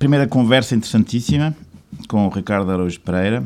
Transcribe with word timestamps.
primeira 0.00 0.26
conversa 0.26 0.74
interessantíssima 0.74 1.54
com 2.08 2.26
o 2.26 2.30
Ricardo 2.30 2.70
Araújo 2.70 2.98
Pereira. 3.00 3.44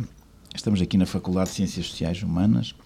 Estamos 0.54 0.80
aqui 0.80 0.96
na 0.96 1.04
Faculdade 1.04 1.50
de 1.50 1.56
Ciências 1.56 1.86
Sociais 1.86 2.22
Humanas. 2.22 2.76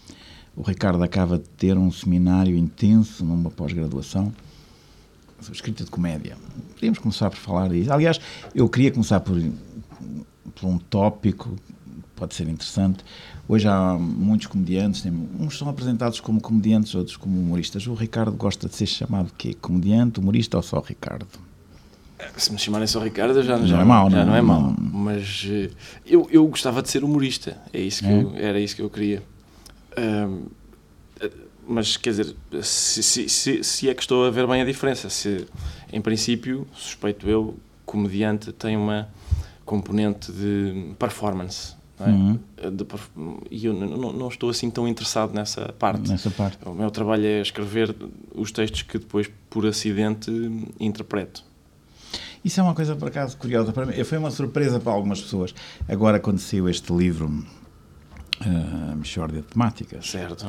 O 0.57 0.62
Ricardo 0.62 1.03
acaba 1.03 1.37
de 1.37 1.46
ter 1.51 1.77
um 1.77 1.93
seminário 1.93 2.57
intenso 2.57 3.23
numa 3.23 3.50
pós-graduação 3.50 4.32
sobre 5.39 5.54
escrita 5.54 5.85
de 5.85 5.91
comédia. 5.91 6.39
Podíamos 6.77 6.99
começar 6.99 7.29
por 7.29 7.36
falar 7.36 7.68
disso. 7.68 7.93
Aliás, 7.93 8.18
eu 8.54 8.67
queria 8.71 8.91
começar 8.91 9.21
por, 9.21 9.39
por 10.55 10.66
um 10.66 10.79
tópico 10.79 11.55
pode 12.16 12.35
ser 12.35 12.48
interessante. 12.48 13.05
Hoje 13.46 13.69
há 13.69 13.98
muitos 13.98 14.46
comediantes, 14.46 15.05
uns 15.39 15.59
são 15.59 15.69
apresentados 15.69 16.21
como 16.21 16.41
comediantes, 16.41 16.95
outros 16.95 17.19
como 17.19 17.39
humoristas. 17.39 17.87
O 17.87 17.93
Ricardo 17.93 18.32
gosta 18.32 18.66
de 18.66 18.75
ser 18.75 18.86
chamado 18.86 19.30
que 19.36 19.53
comediante, 19.53 20.21
humorista 20.21 20.57
ou 20.57 20.63
só 20.63 20.80
Ricardo? 20.80 21.47
Se 22.36 22.53
me 22.53 22.58
chamarem 22.58 22.86
só 22.86 23.00
Ricardo, 23.00 23.43
já, 23.43 23.58
já, 23.58 23.67
já, 23.67 23.81
é 23.81 23.85
mau, 23.85 24.11
já 24.11 24.25
não, 24.25 24.35
é 24.35 24.43
mau. 24.43 24.75
Mas 24.79 25.45
uh, 25.45 25.71
eu, 26.07 26.29
eu 26.31 26.46
gostava 26.46 26.82
de 26.82 26.89
ser 26.89 27.04
humorista, 27.04 27.57
é 27.72 27.81
isso 27.81 28.03
que 28.03 28.08
é? 28.08 28.22
Eu, 28.22 28.32
era 28.36 28.61
isso 28.61 28.75
que 28.75 28.82
eu 28.82 28.91
queria. 28.91 29.22
Uh, 29.96 30.50
mas 31.68 31.96
quer 31.96 32.11
dizer, 32.11 32.34
se, 32.62 33.03
se, 33.03 33.28
se, 33.28 33.62
se, 33.62 33.91
é 33.91 33.94
que 33.94 34.00
estou 34.00 34.25
a 34.25 34.31
ver 34.31 34.47
bem 34.47 34.62
a 34.62 34.64
diferença, 34.64 35.11
se 35.11 35.47
em 35.92 36.00
princípio, 36.00 36.67
suspeito 36.72 37.28
eu, 37.28 37.56
comediante 37.84 38.53
tem 38.53 38.77
uma 38.77 39.08
componente 39.64 40.33
de 40.33 40.94
performance. 40.98 41.77
Não 42.00 42.06
é? 42.06 42.11
uhum. 42.11 42.39
de, 42.72 42.86
e 43.50 43.66
eu 43.66 43.75
não, 43.75 44.12
não, 44.12 44.28
estou 44.28 44.48
assim 44.48 44.70
tão 44.70 44.86
interessado 44.86 45.34
nessa 45.34 45.72
parte. 45.78 46.08
Nessa 46.08 46.30
parte. 46.30 46.56
O 46.64 46.72
meu 46.72 46.91
trabalho 46.91 47.27
é 47.27 47.41
escrever 47.41 47.94
os 48.34 48.53
textos 48.53 48.83
que 48.83 48.98
depois, 48.98 49.28
por 49.50 49.66
acidente, 49.66 50.30
interpreto. 50.78 51.44
Isso 52.44 52.61
é 52.61 52.62
uma 52.62 52.75
coisa, 52.75 52.94
por 52.94 53.08
acaso, 53.08 53.36
curiosa 53.36 53.72
para 53.72 53.86
mim. 53.86 54.05
Foi 54.05 54.19
uma 54.19 54.31
surpresa 54.31 54.78
para 54.78 54.92
algumas 54.92 55.20
pessoas. 55.20 55.55
Agora, 55.89 56.20
quando 56.20 56.39
saiu 56.39 56.69
este 56.69 56.92
livro, 56.92 57.45
uh, 58.41 59.28
de 59.33 59.42
Temáticas. 59.42 60.08
Certo. 60.08 60.47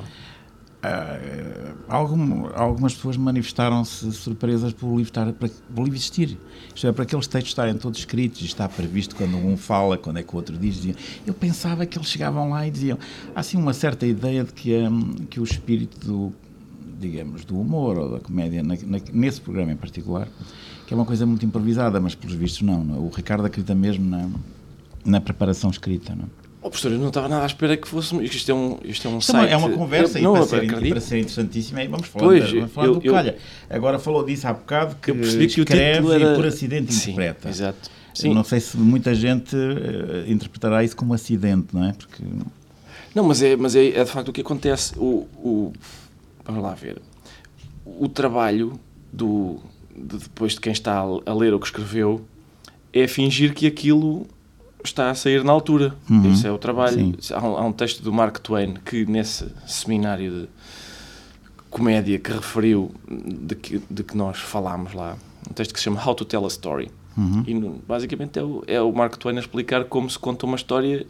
Uh, 0.80 1.76
algum, 1.90 2.48
algumas 2.56 2.94
pessoas 2.94 3.18
manifestaram-se 3.18 4.10
surpresas 4.14 4.72
por 4.72 4.88
o 4.88 4.98
livro, 4.98 5.10
estar, 5.10 5.34
para, 5.34 5.50
o 5.50 5.84
livro 5.84 5.96
existir. 5.96 6.38
Isto 6.74 6.88
é, 6.88 6.92
para 6.94 7.04
aqueles 7.04 7.28
textos 7.28 7.52
estarem 7.52 7.78
todos 7.78 8.00
escritos 8.00 8.42
e 8.42 8.46
está 8.46 8.68
previsto 8.70 9.14
quando 9.16 9.36
um 9.36 9.58
fala, 9.58 9.98
quando 9.98 10.20
é 10.20 10.24
que 10.24 10.34
o 10.34 10.38
outro 10.38 10.58
diz. 10.58 10.76
Diziam. 10.76 10.96
Eu 11.28 11.34
pensava 11.34 11.86
que 11.86 11.98
eles 11.98 12.08
chegavam 12.08 12.52
lá 12.52 12.66
e 12.66 12.72
diziam. 12.72 12.98
Há 13.36 13.42
assim 13.42 13.58
uma 13.58 13.74
certa 13.74 14.06
ideia 14.06 14.44
de 14.46 14.54
que, 14.54 14.74
um, 14.78 15.14
que 15.26 15.40
o 15.42 15.44
espírito 15.44 16.00
do, 16.00 16.34
digamos, 17.00 17.46
do 17.46 17.60
humor 17.60 17.98
ou 17.98 18.10
da 18.12 18.20
comédia, 18.20 18.62
na, 18.62 18.76
na, 18.76 19.00
nesse 19.14 19.40
programa 19.42 19.72
em 19.72 19.78
particular, 19.78 20.28
que 20.86 20.94
é 20.94 20.98
uma 20.98 21.06
coisa 21.06 21.26
muito 21.26 21.46
improvisada, 21.46 22.00
mas 22.00 22.16
pelos 22.16 22.36
vistos 22.36 22.62
não. 22.62 22.84
não. 22.84 22.96
É? 22.96 23.00
O 23.00 23.10
Ricardo 23.10 23.46
acredita 23.46 23.74
mesmo 23.74 24.10
na, 24.10 24.30
na 25.06 25.22
preparação 25.22 25.70
escrita. 25.70 26.16
Não? 26.16 26.26
É? 26.26 26.50
Oh, 26.62 26.70
professor, 26.70 26.92
eu 26.92 27.00
não 27.00 27.08
estava 27.08 27.30
nada 27.30 27.44
à 27.44 27.46
espera 27.46 27.78
que 27.78 27.88
fosse. 27.88 28.16
Isto 28.18 28.52
é 28.52 28.54
um, 28.54 28.78
isto 28.84 29.08
é 29.08 29.10
um 29.10 29.20
Também 29.20 29.22
site. 29.22 29.54
É 29.54 29.58
uma 29.58 29.70
conversa 29.70 30.20
eu, 30.20 30.22
e, 30.22 30.24
não, 30.24 30.34
para 30.34 30.46
ser, 30.46 30.64
e 30.64 30.90
para 30.90 31.00
ser 31.00 31.20
interessantíssima. 31.20 31.88
Vamos 31.88 32.08
falar, 32.08 32.26
pois, 32.26 32.52
vamos 32.52 32.72
falar 32.72 32.88
eu, 32.88 32.96
do. 32.96 33.14
Olha, 33.14 33.38
agora 33.70 33.98
falou 33.98 34.26
disso 34.26 34.46
há 34.46 34.54
bocado 34.54 34.96
que, 35.02 35.12
eu 35.12 35.16
percebi 35.16 35.48
que 35.48 35.62
escreve 35.62 36.14
era... 36.14 36.34
e 36.34 36.36
por 36.36 36.46
acidente 36.46 36.94
Sim, 36.94 37.12
interpreta. 37.12 37.50
Exato. 37.50 37.90
Sim. 38.14 38.30
Eu 38.30 38.36
não 38.36 38.44
sei 38.44 38.60
se 38.60 38.76
muita 38.76 39.16
gente 39.16 39.56
uh, 39.56 40.30
interpretará 40.30 40.84
isso 40.84 40.96
como 40.98 41.14
acidente, 41.14 41.68
não 41.74 41.86
é? 41.86 41.94
Porque... 41.94 42.24
Não, 43.16 43.24
mas 43.24 43.42
é, 43.42 43.56
mas 43.56 43.76
é, 43.76 43.88
é 43.90 44.04
de 44.04 44.12
facto 44.12 44.28
o 44.28 44.34
que 44.34 44.42
acontece. 44.42 44.94
O, 44.98 45.28
o, 45.38 45.74
vamos 46.50 46.64
lá 46.64 46.74
ver. 46.74 47.02
O 47.86 48.10
trabalho 48.10 48.80
do, 49.14 49.60
de, 49.96 50.18
depois 50.18 50.54
de 50.54 50.60
quem 50.60 50.72
está 50.72 50.98
a 50.98 51.34
ler 51.34 51.54
o 51.54 51.60
que 51.60 51.68
escreveu 51.68 52.26
é 52.92 53.08
fingir 53.08 53.54
que 53.54 53.68
aquilo 53.68 54.28
está 54.84 55.10
a 55.10 55.16
sair 55.16 55.44
na 55.44 55.52
altura. 55.52 55.96
Uhum. 56.10 56.32
Esse 56.32 56.48
é 56.48 56.52
o 56.52 56.58
trabalho. 56.58 57.16
Há 57.32 57.48
um, 57.48 57.58
há 57.58 57.66
um, 57.66 57.72
texto 57.72 58.02
do 58.02 58.12
Mark 58.12 58.40
Twain 58.40 58.74
que, 58.74 59.06
nesse 59.06 59.48
seminário 59.68 60.32
de 60.42 60.50
comédia 61.70 62.18
que 62.18 62.32
referiu, 62.32 62.92
de 63.08 63.56
que, 63.56 63.82
de 63.90 64.04
que 64.04 64.18
nós 64.18 64.40
falámos 64.40 64.94
lá, 64.94 65.18
um 65.50 65.54
texto 65.54 65.74
que 65.74 65.80
se 65.80 65.84
chama 65.84 66.04
How 66.04 66.16
to 66.16 66.26
Tell 66.26 66.44
a 66.46 66.48
Story. 66.48 66.92
Uhum. 67.20 67.44
E 67.46 67.82
basicamente 67.86 68.40
é 68.40 68.44
o, 68.44 68.64
é 68.66 68.82
o 68.82 68.94
Mark 68.94 69.18
Twain 69.18 69.36
a 69.36 69.42
explicar 69.42 69.84
como 69.84 70.10
se 70.10 70.18
conta 70.18 70.46
uma 70.46 70.56
história 70.56 71.06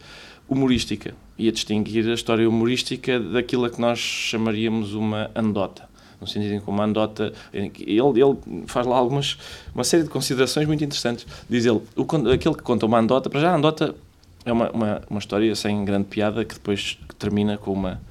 humorística 0.48 1.14
e 1.38 1.48
a 1.48 1.52
distinguir 1.52 2.08
a 2.08 2.14
história 2.14 2.48
humorística 2.48 3.20
daquilo 3.20 3.64
a 3.64 3.70
que 3.70 3.80
nós 3.80 4.00
chamaríamos 4.00 4.92
uma 4.92 5.30
anedota 5.34 5.88
no 6.20 6.26
sentido 6.26 6.54
em 6.54 6.60
que 6.60 6.68
uma 6.68 6.84
andota. 6.84 7.32
Ele, 7.50 7.72
ele 7.86 8.38
faz 8.66 8.86
lá 8.86 8.96
algumas. 8.96 9.38
uma 9.74 9.84
série 9.84 10.02
de 10.02 10.10
considerações 10.10 10.66
muito 10.66 10.84
interessantes. 10.84 11.26
Diz 11.48 11.64
ele: 11.64 11.80
o, 11.96 12.02
aquele 12.30 12.54
que 12.56 12.62
conta 12.62 12.84
uma 12.84 12.98
andota, 12.98 13.30
para 13.30 13.40
já 13.40 13.52
a 13.52 13.56
andota 13.56 13.94
é 14.44 14.52
uma, 14.52 14.70
uma, 14.70 15.02
uma 15.08 15.18
história 15.18 15.54
sem 15.54 15.82
grande 15.84 16.08
piada 16.08 16.44
que 16.44 16.54
depois 16.54 16.98
termina 17.18 17.56
com 17.56 17.72
uma, 17.72 18.02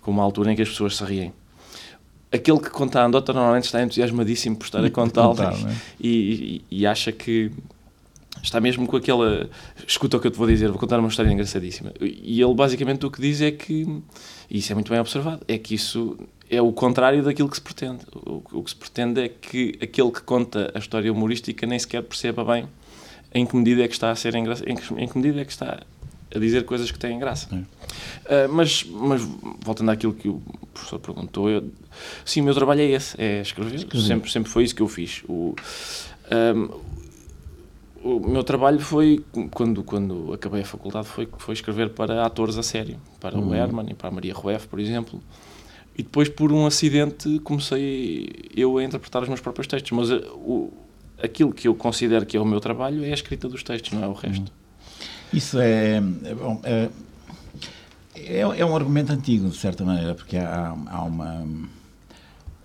com 0.00 0.10
uma 0.10 0.24
altura 0.24 0.52
em 0.52 0.56
que 0.56 0.62
as 0.62 0.70
pessoas 0.70 0.96
se 0.96 1.04
riem 1.04 1.32
aquele 2.32 2.58
que 2.58 2.70
conta 2.70 3.00
a 3.00 3.06
andota 3.06 3.32
normalmente 3.32 3.64
está 3.64 3.82
entusiasmadíssimo 3.82 4.56
por 4.56 4.64
estar 4.64 4.84
a 4.84 4.90
contá-la 4.90 5.52
é? 5.52 5.76
e, 6.00 6.62
e, 6.70 6.78
e, 6.78 6.86
acha 6.86 7.12
que 7.12 7.50
está 8.42 8.60
mesmo 8.60 8.86
com 8.86 8.96
aquela 8.96 9.48
escuta 9.86 10.16
o 10.16 10.20
que 10.20 10.26
eu 10.26 10.30
te 10.30 10.38
vou 10.38 10.46
dizer, 10.46 10.68
vou 10.68 10.78
contar 10.78 10.98
uma 10.98 11.08
história 11.08 11.30
engraçadíssima 11.30 11.92
e 12.00 12.40
ele 12.40 12.54
basicamente 12.54 13.04
o 13.04 13.10
que 13.10 13.20
diz 13.20 13.40
é 13.40 13.50
que 13.50 13.86
e 14.50 14.58
isso 14.58 14.72
é 14.72 14.74
muito 14.74 14.90
bem 14.90 15.00
observado, 15.00 15.42
é 15.46 15.56
que 15.58 15.74
isso 15.74 16.16
é 16.50 16.60
o 16.60 16.70
contrário 16.70 17.22
daquilo 17.22 17.48
que 17.48 17.56
se 17.56 17.62
pretende. 17.62 18.04
O, 18.14 18.42
o, 18.52 18.62
que 18.62 18.68
se 18.68 18.76
pretende 18.76 19.22
é 19.22 19.28
que 19.28 19.78
aquele 19.80 20.10
que 20.10 20.20
conta 20.20 20.70
a 20.74 20.78
história 20.78 21.10
humorística 21.10 21.66
nem 21.66 21.78
sequer 21.78 22.02
perceba 22.02 22.44
bem 22.44 22.68
em 23.34 23.46
que 23.46 23.56
medida 23.56 23.82
é 23.82 23.88
que 23.88 23.94
está 23.94 24.10
a 24.10 24.14
ser 24.14 24.34
engraçado, 24.34 24.68
em, 24.68 24.74
em 25.02 25.08
que, 25.08 25.16
medida 25.16 25.40
é 25.40 25.44
que 25.46 25.52
está 25.52 25.80
a 26.34 26.38
dizer 26.38 26.66
coisas 26.66 26.90
que 26.90 26.98
têm 26.98 27.18
graça. 27.18 27.48
É. 28.26 28.46
Uh, 28.46 28.52
mas, 28.52 28.84
mas, 28.84 29.22
voltando 29.60 29.90
àquilo 29.90 30.12
que 30.12 30.28
o 30.28 30.42
professor 30.74 30.98
perguntou, 30.98 31.48
eu, 31.48 31.64
sim, 32.24 32.40
o 32.40 32.44
meu 32.44 32.54
trabalho 32.54 32.80
é 32.80 32.84
esse, 32.84 33.20
é 33.20 33.40
escrever. 33.40 33.74
escrever. 33.74 34.06
Sempre, 34.06 34.30
sempre 34.30 34.50
foi 34.50 34.64
isso 34.64 34.74
que 34.74 34.82
eu 34.82 34.88
fiz. 34.88 35.22
O, 35.28 35.54
um, 36.54 36.80
o 38.02 38.28
meu 38.28 38.42
trabalho 38.42 38.80
foi, 38.80 39.24
quando, 39.52 39.82
quando 39.84 40.32
acabei 40.32 40.62
a 40.62 40.64
faculdade, 40.64 41.06
foi, 41.06 41.28
foi 41.38 41.54
escrever 41.54 41.90
para 41.90 42.26
atores 42.26 42.58
a 42.58 42.62
sério, 42.62 42.96
para 43.20 43.38
uhum. 43.38 43.50
o 43.50 43.54
Herman 43.54 43.86
e 43.90 43.94
para 43.94 44.08
a 44.08 44.10
Maria 44.10 44.34
Rueff, 44.34 44.66
por 44.66 44.80
exemplo. 44.80 45.22
E 45.96 46.02
depois, 46.02 46.28
por 46.28 46.52
um 46.52 46.66
acidente, 46.66 47.38
comecei 47.40 48.28
eu 48.56 48.78
a 48.78 48.84
interpretar 48.84 49.22
os 49.22 49.28
meus 49.28 49.40
próprios 49.40 49.66
textos. 49.66 49.92
Mas 49.92 50.10
eh, 50.10 50.26
o, 50.34 50.72
aquilo 51.22 51.52
que 51.52 51.68
eu 51.68 51.74
considero 51.74 52.24
que 52.24 52.36
é 52.36 52.40
o 52.40 52.44
meu 52.44 52.60
trabalho 52.60 53.04
é 53.04 53.10
a 53.10 53.14
escrita 53.14 53.48
dos 53.48 53.62
textos, 53.62 53.92
não 53.92 54.02
é 54.02 54.08
o 54.08 54.14
resto. 54.14 54.50
Isso 55.32 55.58
é, 55.60 55.96
é 55.96 56.34
bom. 56.34 56.60
É, 56.64 56.88
é, 58.14 58.40
é, 58.40 58.66
um 58.66 58.74
argumento 58.74 59.12
antigo, 59.12 59.48
de 59.48 59.56
certa 59.56 59.84
maneira, 59.84 60.14
porque 60.14 60.36
há, 60.36 60.74
há 60.86 61.02
uma. 61.02 61.46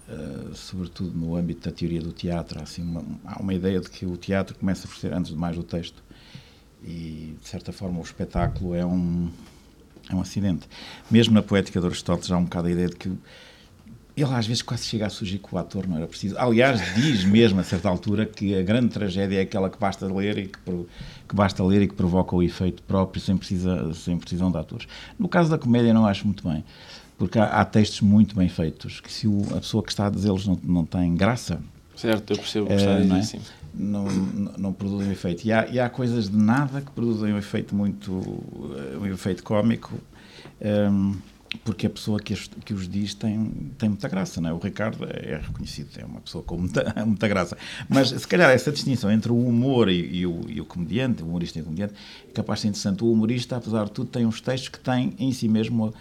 Uh, 0.09 0.55
sobretudo 0.55 1.17
no 1.17 1.35
âmbito 1.35 1.69
da 1.69 1.75
teoria 1.75 2.01
do 2.01 2.13
teatro, 2.13 2.59
há, 2.59 2.63
assim, 2.63 2.81
uma, 2.81 3.03
há 3.25 3.41
uma 3.41 3.53
ideia 3.53 3.79
de 3.81 3.89
que 3.89 4.05
o 4.05 4.15
teatro 4.15 4.55
começa 4.55 4.87
por 4.87 4.95
ser, 4.95 5.13
antes 5.13 5.31
de 5.31 5.37
mais, 5.37 5.57
o 5.57 5.63
texto. 5.63 6.01
E, 6.81 7.35
de 7.41 7.47
certa 7.47 7.73
forma, 7.73 7.99
o 7.99 8.03
espetáculo 8.03 8.73
é 8.73 8.85
um 8.85 9.29
é 10.09 10.15
um 10.15 10.21
acidente. 10.21 10.67
Mesmo 11.09 11.33
na 11.33 11.41
poética 11.41 11.79
de 11.79 11.85
Aristóteles 11.85 12.31
há 12.31 12.37
um 12.37 12.43
bocado 12.43 12.67
a 12.67 12.71
ideia 12.71 12.87
de 12.87 12.95
que 12.95 13.09
ele 14.15 14.33
às 14.33 14.47
vezes 14.47 14.63
quase 14.63 14.83
chega 14.85 15.05
a 15.05 15.09
surgir 15.09 15.37
que 15.37 15.53
o 15.53 15.57
ator 15.59 15.87
não 15.87 15.97
era 15.97 16.07
preciso. 16.07 16.35
Aliás, 16.39 16.81
diz 16.95 17.23
mesmo 17.23 17.59
a 17.59 17.63
certa 17.63 17.87
altura 17.87 18.25
que 18.25 18.57
a 18.57 18.63
grande 18.63 18.89
tragédia 18.89 19.37
é 19.37 19.41
aquela 19.41 19.69
que 19.69 19.77
basta 19.77 20.07
ler 20.07 20.37
e 20.39 20.47
que, 20.47 20.57
que 20.57 21.35
basta 21.35 21.63
ler 21.63 21.83
e 21.83 21.87
que 21.87 21.93
provoca 21.93 22.35
o 22.35 22.41
efeito 22.41 22.81
próprio 22.81 23.21
sem, 23.21 23.37
precisa, 23.37 23.93
sem 23.93 24.17
precisão 24.17 24.51
de 24.51 24.57
atores. 24.57 24.87
No 25.19 25.27
caso 25.27 25.51
da 25.51 25.57
comédia 25.57 25.93
não 25.93 26.07
acho 26.07 26.25
muito 26.25 26.47
bem, 26.47 26.63
porque 27.17 27.39
há, 27.39 27.45
há 27.45 27.65
textos 27.65 28.01
muito 28.01 28.35
bem 28.35 28.49
feitos 28.49 28.99
que 28.99 29.11
se 29.11 29.27
o, 29.27 29.41
a 29.51 29.59
pessoa 29.59 29.83
que 29.83 29.89
está 29.89 30.07
a 30.07 30.09
dizê-los 30.09 30.47
não, 30.47 30.59
não 30.63 30.85
tem 30.85 31.15
graça... 31.15 31.59
Certo, 31.95 32.31
eu 32.31 32.37
percebo 32.37 32.65
o 32.65 32.69
que 32.69 32.75
está 32.75 32.95
a 32.95 32.99
dizer, 32.99 33.15
é? 33.15 33.21
sim 33.23 33.39
não, 33.77 34.05
não 34.57 34.73
produzem 34.73 35.11
efeito. 35.11 35.45
E 35.45 35.51
há, 35.51 35.67
e 35.67 35.79
há 35.79 35.89
coisas 35.89 36.29
de 36.29 36.35
nada 36.35 36.81
que 36.81 36.91
produzem 36.91 37.33
um 37.33 37.37
efeito 37.37 37.75
muito. 37.75 38.11
um 38.99 39.05
efeito 39.05 39.43
cómico. 39.43 39.93
Um, 40.61 41.15
porque 41.63 41.87
a 41.87 41.89
pessoa 41.89 42.19
que 42.19 42.33
os, 42.33 42.49
que 42.65 42.73
os 42.73 42.89
diz 42.89 43.13
tem, 43.13 43.71
tem 43.77 43.87
muita 43.87 44.09
graça, 44.09 44.41
não 44.41 44.49
é? 44.49 44.53
O 44.53 44.57
Ricardo 44.57 45.05
é 45.05 45.37
reconhecido, 45.41 45.89
é 45.97 46.03
uma 46.03 46.19
pessoa 46.19 46.43
com 46.43 46.57
muita, 46.57 46.93
muita 47.05 47.27
graça. 47.27 47.57
Mas, 47.87 48.09
se 48.09 48.27
calhar, 48.27 48.51
essa 48.51 48.71
distinção 48.71 49.09
entre 49.09 49.31
o 49.31 49.47
humor 49.47 49.87
e, 49.89 50.17
e, 50.17 50.27
o, 50.27 50.41
e 50.49 50.59
o 50.59 50.65
comediante, 50.65 51.23
o 51.23 51.25
humorista 51.25 51.57
e 51.57 51.61
o 51.61 51.65
comediante, 51.65 51.93
é 52.29 52.33
capaz 52.33 52.59
de 52.59 52.61
ser 52.63 52.67
interessante. 52.69 53.03
O 53.03 53.11
humorista, 53.11 53.55
apesar 53.55 53.85
de 53.85 53.91
tudo, 53.91 54.09
tem 54.09 54.25
uns 54.25 54.41
textos 54.41 54.69
que 54.69 54.79
têm 54.79 55.13
em 55.17 55.31
si 55.31 55.47
mesmo 55.47 55.93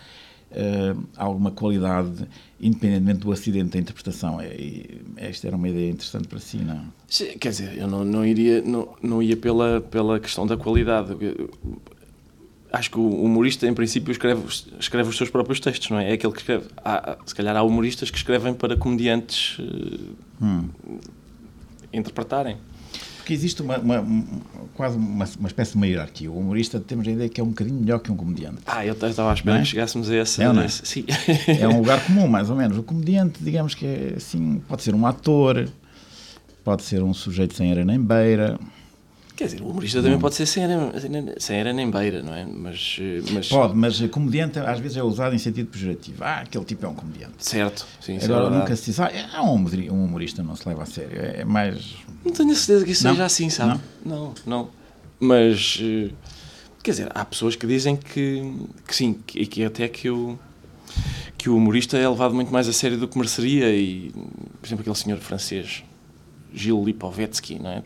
uh, 0.57 1.07
alguma 1.17 1.51
qualidade, 1.51 2.27
independentemente 2.61 3.21
do 3.21 3.33
acidente 3.33 3.71
da 3.71 3.79
interpretação. 3.79 4.41
É, 4.41 4.55
esta 5.17 5.47
era 5.47 5.57
uma 5.57 5.69
ideia 5.69 5.91
interessante 5.91 6.27
para 6.27 6.39
si, 6.39 6.59
não? 6.59 6.85
Sim, 7.07 7.37
quer 7.39 7.51
dizer, 7.51 7.79
eu 7.79 7.87
não, 7.87 8.05
não, 8.05 8.25
iria, 8.25 8.63
não, 8.63 8.89
não 9.03 9.23
ia 9.23 9.37
pela, 9.37 9.81
pela 9.81 10.19
questão 10.19 10.47
da 10.47 10.57
qualidade. 10.57 11.15
Acho 12.73 12.91
que 12.91 12.99
o 12.99 13.23
humorista, 13.23 13.67
em 13.67 13.75
princípio, 13.75 14.11
escreve, 14.11 14.43
escreve 14.79 15.09
os 15.09 15.17
seus 15.17 15.31
próprios 15.31 15.61
textos, 15.61 15.91
não 15.91 15.99
é? 15.99 16.11
É 16.11 16.13
aquele 16.15 16.33
que 16.33 16.41
escreve. 16.41 16.67
Há, 16.85 17.17
se 17.25 17.35
calhar 17.35 17.57
há 17.57 17.63
humoristas 17.63 18.11
que 18.11 18.17
escrevem 18.17 18.55
para 18.55 18.77
comediantes 18.77 19.59
uh, 19.59 20.45
hum. 20.45 20.69
interpretarem. 21.93 22.57
Porque 23.27 23.35
existe 23.35 23.61
uma, 23.61 23.77
uma- 23.79 24.01
um- 24.01 24.25
quase 24.77 24.97
uma, 24.97 25.25
uma 25.41 25.49
espécie 25.49 25.73
de 25.73 25.77
uma 25.79 25.87
hierarquia. 25.89 26.31
O 26.31 26.39
humorista 26.39 26.79
temos 26.79 27.09
a 27.09 27.11
ideia 27.11 27.29
que 27.29 27.41
é 27.41 27.45
um 27.45 27.49
bocadinho 27.49 27.81
melhor 27.81 27.99
que 27.99 28.13
um 28.13 28.15
comediante. 28.17 28.59
Ah, 28.65 28.87
eu 28.87 28.93
estava 28.93 29.33
à 29.33 29.35
espera 29.35 29.57
é? 29.59 29.63
que 29.63 29.67
chegássemos 29.67 30.09
a 30.09 30.15
essa. 30.15 30.45
É 30.45 30.53
não 30.53 30.63
é? 30.63 30.67
esse- 30.67 30.87
sim. 30.87 31.05
É 31.61 31.67
um 31.67 31.79
lugar 31.79 32.01
comum, 32.07 32.29
mais 32.29 32.51
ou 32.51 32.55
menos. 32.57 32.79
O 32.79 32.85
comediante, 32.85 33.43
digamos 33.43 33.75
que 33.75 33.85
é 33.85 34.15
assim, 34.17 34.63
pode 34.69 34.85
ser 34.85 34.95
um 34.95 35.05
ator, 35.05 35.69
pode 36.63 36.85
ser 36.85 37.03
um 37.03 37.13
sujeito 37.13 37.57
sem 37.57 37.69
era 37.69 37.85
nem 37.85 38.01
beira, 38.01 38.61
Quer 39.37 39.45
dizer, 39.45 39.61
o 39.61 39.69
humorista 39.69 40.03
também 40.03 40.19
pode 40.19 40.35
ser 40.35 40.47
sem 40.47 40.65
era, 40.65 40.93
sem 41.39 41.59
era 41.59 41.71
nem 41.71 41.91
beira, 41.91 42.23
não 42.23 42.33
é? 42.35 42.47
Mas, 42.47 42.97
eh, 42.99 43.21
mas 43.33 43.49
pode, 43.49 43.77
mas 43.77 44.01
comediante 44.09 44.59
às 44.59 44.81
vezes 44.81 44.97
é 44.97 45.03
usado 45.03 45.35
em 45.35 45.39
sentido 45.39 45.69
pejorativo. 45.69 46.25
Ah, 46.25 46.41
aquele 46.41 46.65
tipo 46.65 46.87
é 46.87 46.89
um 46.89 46.95
comediante. 46.95 47.35
certo, 47.39 47.87
sim, 48.01 48.17
é 48.19 48.25
Agora 48.25 48.49
nunca 48.49 48.75
se 48.75 48.87
diz, 48.87 48.99
ah, 48.99 49.11
é 49.13 49.39
um 49.43 49.53
humori- 49.53 49.91
um 49.91 50.05
humorista, 50.05 50.43
não 50.43 50.57
se 50.57 50.67
leva 50.67 50.85
a 50.85 50.87
sério. 50.87 51.11
É 51.21 51.45
mais. 51.45 51.97
Não 52.25 52.33
tenho 52.33 52.51
a 52.51 52.55
certeza 52.55 52.85
que 52.87 52.93
isso 52.93 53.05
Não? 53.05 53.11
seja 53.13 53.25
assim, 53.27 53.51
sabe? 53.51 53.79
Não, 54.05 54.33
não. 54.47 54.71
Mas, 55.21 55.79
eh, 55.83 56.11
quer 56.83 56.93
dizer, 56.93 57.09
há 57.15 57.23
pessoas 57.25 57.55
que 57.57 57.67
dizem 57.67 57.95
que, 57.95 58.55
que 58.89 58.97
sim, 58.97 59.21
que, 59.27 59.45
que 59.45 59.65
até 59.65 59.87
que 59.87 60.09
o, 60.09 60.39
que 61.37 61.51
o 61.51 61.57
humorista 61.59 61.99
é 61.99 62.09
levado 62.09 62.35
muito 62.35 62.51
mais 62.51 62.67
a 62.69 62.73
sério 62.73 62.97
do 62.97 63.07
que 63.07 63.19
mereceria. 63.19 63.71
E, 63.75 64.13
por 64.61 64.67
exemplo, 64.67 64.81
aquele 64.81 64.97
senhor 64.97 65.19
francês, 65.19 65.85
Gilles 66.55 66.85
Lipovetsky, 66.87 67.59
não 67.59 67.71
é? 67.71 67.83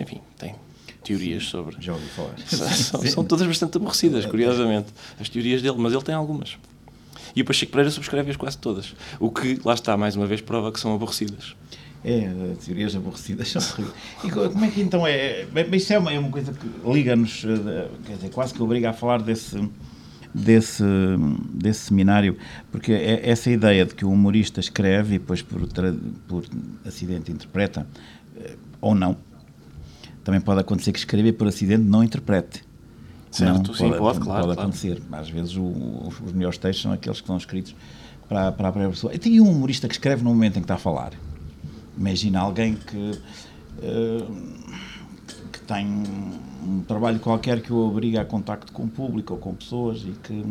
Enfim, 0.00 0.20
tem 0.38 0.54
teorias 1.04 1.44
sobre. 1.46 1.76
Já 1.80 1.92
ouvi 1.94 2.06
falar. 2.08 2.34
São, 2.46 3.02
são 3.02 3.24
todas 3.24 3.46
bastante 3.46 3.76
aborrecidas, 3.76 4.26
curiosamente, 4.26 4.88
as 5.20 5.28
teorias 5.28 5.62
dele, 5.62 5.76
mas 5.78 5.92
ele 5.92 6.02
tem 6.02 6.14
algumas. 6.14 6.56
E 7.36 7.42
o 7.42 7.44
Pacheco 7.44 7.70
Pereira 7.72 7.90
subscreve-as 7.90 8.36
quase 8.36 8.58
todas. 8.58 8.94
O 9.20 9.30
que, 9.30 9.60
lá 9.64 9.74
está, 9.74 9.96
mais 9.96 10.16
uma 10.16 10.26
vez, 10.26 10.40
prova 10.40 10.72
que 10.72 10.80
são 10.80 10.94
aborrecidas. 10.94 11.54
É, 12.04 12.30
teorias 12.64 12.94
aborrecidas 12.94 13.48
são 13.50 13.60
terríveis. 13.62 13.94
E 14.24 14.30
co- 14.30 14.48
como 14.50 14.64
é 14.64 14.70
que 14.70 14.80
então 14.80 15.06
é? 15.06 15.46
Mas 15.52 15.82
isso 15.82 15.92
é 15.92 15.98
uma, 15.98 16.12
é 16.12 16.18
uma 16.18 16.30
coisa 16.30 16.52
que 16.52 16.66
liga-nos, 16.92 17.44
eh, 17.44 17.88
quer 18.06 18.14
dizer, 18.16 18.30
quase 18.30 18.54
que 18.54 18.62
obriga 18.62 18.90
a 18.90 18.92
falar 18.92 19.20
desse, 19.20 19.56
desse, 20.34 20.84
desse 21.52 21.80
seminário, 21.86 22.36
porque 22.70 22.92
é 22.92 23.28
essa 23.28 23.50
ideia 23.50 23.84
de 23.84 23.94
que 23.94 24.04
o 24.04 24.10
humorista 24.10 24.60
escreve 24.60 25.16
e 25.16 25.18
depois 25.18 25.42
por, 25.42 25.60
por 26.26 26.44
acidente 26.86 27.32
interpreta, 27.32 27.86
eh, 28.36 28.56
ou 28.80 28.94
não. 28.94 29.16
Também 30.24 30.40
pode 30.40 30.60
acontecer 30.60 30.92
que 30.92 30.98
escreva 30.98 31.28
e 31.28 31.32
por 31.32 31.48
acidente 31.48 31.82
não 31.82 32.04
interprete. 32.04 32.62
Certo, 33.30 33.68
Não, 33.68 33.74
sim, 33.74 33.90
pode, 33.90 33.98
claro, 33.98 34.18
Pode 34.18 34.24
claro. 34.24 34.52
acontecer. 34.52 35.02
Às 35.12 35.28
vezes 35.30 35.56
o- 35.56 36.08
os, 36.24 36.32
melhores 36.32 36.58
textos 36.58 36.82
são 36.82 36.92
aqueles 36.92 37.20
que 37.20 37.26
são 37.26 37.36
escritos 37.36 37.74
para, 38.28 38.52
para 38.52 38.68
a 38.68 38.72
própria 38.72 38.88
pessoa. 38.90 39.14
E 39.14 39.18
tem 39.18 39.40
um 39.40 39.50
humorista 39.50 39.86
que 39.88 39.94
escreve 39.94 40.22
no 40.22 40.30
momento 40.30 40.56
em 40.56 40.60
que 40.60 40.64
está 40.64 40.74
a 40.74 40.78
falar. 40.78 41.12
Imagina 41.96 42.40
alguém 42.40 42.74
que, 42.74 42.86
que 42.86 44.24
tem 45.68 45.86
um 46.66 46.82
trabalho 46.88 47.20
qualquer 47.20 47.60
que 47.60 47.70
o 47.70 47.76
obriga 47.76 48.22
a 48.22 48.24
contacto 48.24 48.72
com 48.72 48.84
o 48.84 48.88
público 48.88 49.34
ou 49.34 49.38
com 49.38 49.54
pessoas 49.54 49.98
e 50.02 50.12
que 50.22 50.42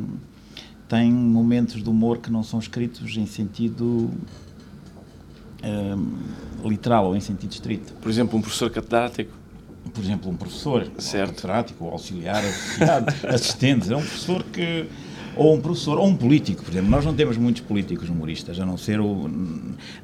tem 0.87 1.11
momentos 1.11 1.83
de 1.83 1.89
humor 1.89 2.19
que 2.19 2.31
não 2.31 2.43
são 2.43 2.59
escritos 2.59 3.17
em 3.17 3.25
sentido 3.25 4.11
eh, 5.63 5.95
literal 6.63 7.07
ou 7.07 7.15
em 7.15 7.19
sentido 7.19 7.51
estrito. 7.51 7.93
Por 7.93 8.09
exemplo, 8.09 8.37
um 8.37 8.41
professor 8.41 8.69
catedrático. 8.69 9.31
Por 9.91 10.03
exemplo, 10.03 10.29
um 10.29 10.35
professor, 10.35 10.87
Certo. 10.99 11.29
um 11.31 11.33
catedrático, 11.33 11.85
ou 11.85 11.91
auxiliar, 11.91 12.43
associado, 12.45 13.13
assistente, 13.27 13.91
é 13.91 13.97
um 13.97 14.01
professor 14.01 14.43
que 14.43 14.87
ou 15.37 15.55
um 15.55 15.61
professor, 15.61 15.97
ou 15.97 16.07
um 16.07 16.15
político, 16.15 16.63
por 16.63 16.71
exemplo. 16.71 16.89
Nós 16.89 17.05
não 17.05 17.13
temos 17.13 17.37
muitos 17.37 17.61
políticos 17.61 18.09
humoristas, 18.09 18.59
a 18.59 18.65
não 18.65 18.77
ser 18.77 18.99
o, 18.99 19.29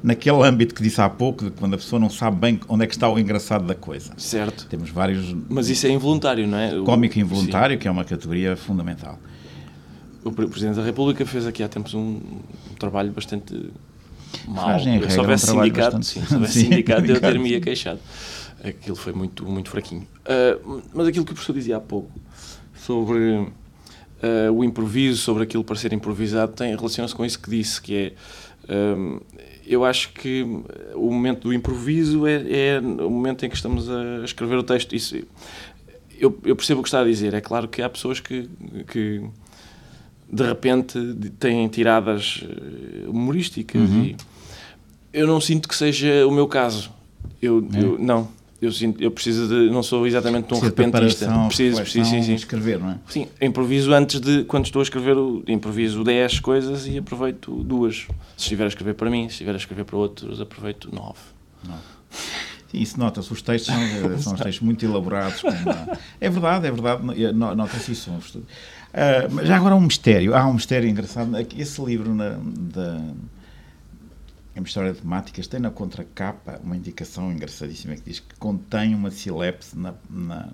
naquele 0.02 0.42
âmbito 0.42 0.74
que 0.74 0.82
disse 0.82 1.00
há 1.00 1.08
pouco, 1.08 1.44
de 1.46 1.50
quando 1.52 1.74
a 1.74 1.76
pessoa 1.78 1.98
não 2.00 2.08
sabe 2.10 2.36
bem 2.38 2.60
onde 2.68 2.84
é 2.84 2.86
que 2.86 2.94
está 2.94 3.08
o 3.08 3.18
engraçado 3.18 3.66
da 3.66 3.74
coisa. 3.74 4.12
Certo. 4.16 4.66
Temos 4.68 4.90
vários. 4.90 5.34
Mas 5.48 5.68
isso 5.68 5.86
é 5.86 5.90
involuntário, 5.90 6.46
não 6.46 6.58
é? 6.58 6.74
O- 6.78 6.84
Cómico 6.84 7.18
involuntário, 7.18 7.78
que 7.78 7.86
é 7.86 7.90
uma 7.90 8.04
categoria 8.04 8.56
fundamental. 8.56 9.18
Sim. 9.22 9.34
O 10.28 10.32
Pre- 10.32 10.46
Presidente 10.46 10.76
da 10.76 10.82
República 10.84 11.26
fez 11.26 11.46
aqui 11.46 11.62
há 11.62 11.68
tempos 11.68 11.92
um, 11.94 12.18
trabalho 12.78 13.12
bastante 13.12 13.70
regra, 14.84 15.10
se 15.10 15.18
houvesse 15.20 15.50
um 15.50 15.54
sindicato, 15.56 15.96
bastante- 15.98 16.06
sim, 16.06 16.24
se 16.26 16.34
houvesse 16.34 16.52
Sim, 16.60 16.60
sindicato, 16.70 17.00
eu 17.02 17.06
sindicato. 17.08 17.32
ter-me-ia 17.32 17.60
queixado. 17.60 18.00
Aquilo 18.62 18.96
foi 18.96 19.12
muito, 19.12 19.44
muito 19.44 19.68
fraquinho. 19.70 20.06
Ah, 20.24 20.58
mas 20.94 21.06
aquilo 21.08 21.24
que 21.24 21.32
o 21.32 21.34
professor 21.34 21.52
dizia 21.52 21.76
há 21.76 21.80
pouco 21.80 22.10
sobre 22.74 23.46
ah, 24.48 24.52
o 24.52 24.62
improviso, 24.64 25.18
sobre 25.20 25.42
aquilo 25.44 25.62
para 25.64 25.76
ser 25.76 25.92
improvisado, 25.92 26.52
tem 26.52 26.74
relaciona-se 26.74 27.14
com 27.14 27.24
isso 27.24 27.40
que 27.40 27.50
disse, 27.50 27.80
que 27.80 27.94
é 27.96 28.12
ah, 28.68 29.20
eu 29.66 29.82
acho 29.84 30.12
que 30.12 30.42
o 30.94 31.10
momento 31.10 31.48
do 31.48 31.52
improviso 31.54 32.26
é, 32.26 32.34
é 32.76 32.80
o 32.80 33.08
momento 33.10 33.46
em 33.46 33.48
que 33.48 33.56
estamos 33.56 33.88
a 33.88 34.22
escrever 34.24 34.58
o 34.58 34.62
texto. 34.62 34.94
Isso, 34.94 35.16
eu, 36.18 36.38
eu 36.44 36.54
percebo 36.54 36.80
o 36.80 36.82
que 36.82 36.88
está 36.88 37.00
a 37.00 37.04
dizer. 37.04 37.32
É 37.34 37.40
claro 37.40 37.66
que 37.66 37.80
há 37.80 37.88
pessoas 37.88 38.20
que, 38.20 38.48
que 38.88 39.22
de 40.30 40.42
repente 40.42 40.98
têm 41.38 41.66
tiradas 41.68 42.44
eh, 42.44 43.08
humorísticas 43.08 43.80
Uhum. 43.88 44.02
e 44.04 44.16
eu 45.12 45.26
não 45.26 45.40
sinto 45.40 45.66
que 45.68 45.74
seja 45.76 46.26
o 46.26 46.30
meu 46.30 46.46
caso. 46.46 46.90
Eu, 47.40 47.66
É? 47.74 47.82
eu- 47.82 47.98
não, 47.98 48.28
eu 48.64 48.72
sinto, 48.72 49.02
eu 49.02 49.10
preciso 49.10 49.48
de, 49.48 49.70
não 49.70 49.82
sou 49.82 50.06
exatamente 50.06 50.52
um 50.52 50.58
repentista. 50.58 51.26
Preciso, 51.46 51.80
preciso, 51.80 52.10
sim, 52.10 52.22
sim. 52.22 52.34
escrever, 52.34 52.78
não 52.78 52.90
é? 52.90 52.98
Sim, 53.08 53.26
improviso 53.40 53.92
antes 53.92 54.20
de, 54.20 54.44
quando 54.44 54.64
estou 54.66 54.80
a 54.80 54.82
escrever, 54.82 55.16
improviso 55.48 56.02
10 56.04 56.40
coisas 56.40 56.86
e 56.86 56.98
aproveito 56.98 57.52
duas. 57.62 58.06
Se 58.36 58.44
estiver 58.44 58.64
a 58.64 58.68
escrever 58.68 58.94
para 58.94 59.10
mim, 59.10 59.24
se 59.28 59.32
estiver 59.34 59.52
a 59.54 59.56
escrever 59.56 59.84
para 59.84 59.96
outros, 59.96 60.40
aproveito 60.40 60.88
9. 60.92 61.12
Sim, 62.70 62.78
isso 62.80 62.98
nota-se. 62.98 63.32
Os 63.32 63.40
textos 63.42 63.72
são, 63.74 63.82
eh, 63.82 64.18
são 64.18 64.34
os 64.34 64.40
textos 64.40 64.60
muito 64.60 64.84
elaborados. 64.84 65.40
com 65.42 65.48
uma- 65.48 65.98
É 66.20 66.28
verdade, 66.30 66.66
é 66.66 66.70
verdade. 66.70 67.32
no- 67.32 67.54
Nota-se 67.54 67.92
isso. 67.92 68.10
mas 69.30 69.46
já 69.48 69.56
agora 69.56 69.74
um 69.74 69.80
mistério. 69.80 70.34
Há 70.34 70.46
um 70.46 70.54
mistério 70.54 70.88
engraçado. 70.88 71.36
É 71.36 71.46
Esse 71.56 71.80
livro 71.84 72.14
na, 72.14 72.38
da 72.42 73.00
a 74.56 74.60
História 74.60 74.92
de 74.92 75.00
Temáticas 75.00 75.46
tem 75.48 75.60
na 75.60 75.70
contracapa 75.70 76.60
uma 76.62 76.76
indicação 76.76 77.32
engraçadíssima 77.32 77.94
que 77.96 78.02
diz 78.02 78.20
que 78.20 78.34
contém 78.36 78.94
uma 78.94 79.10
silepse 79.10 79.76
na, 79.76 79.94
na, 80.08 80.52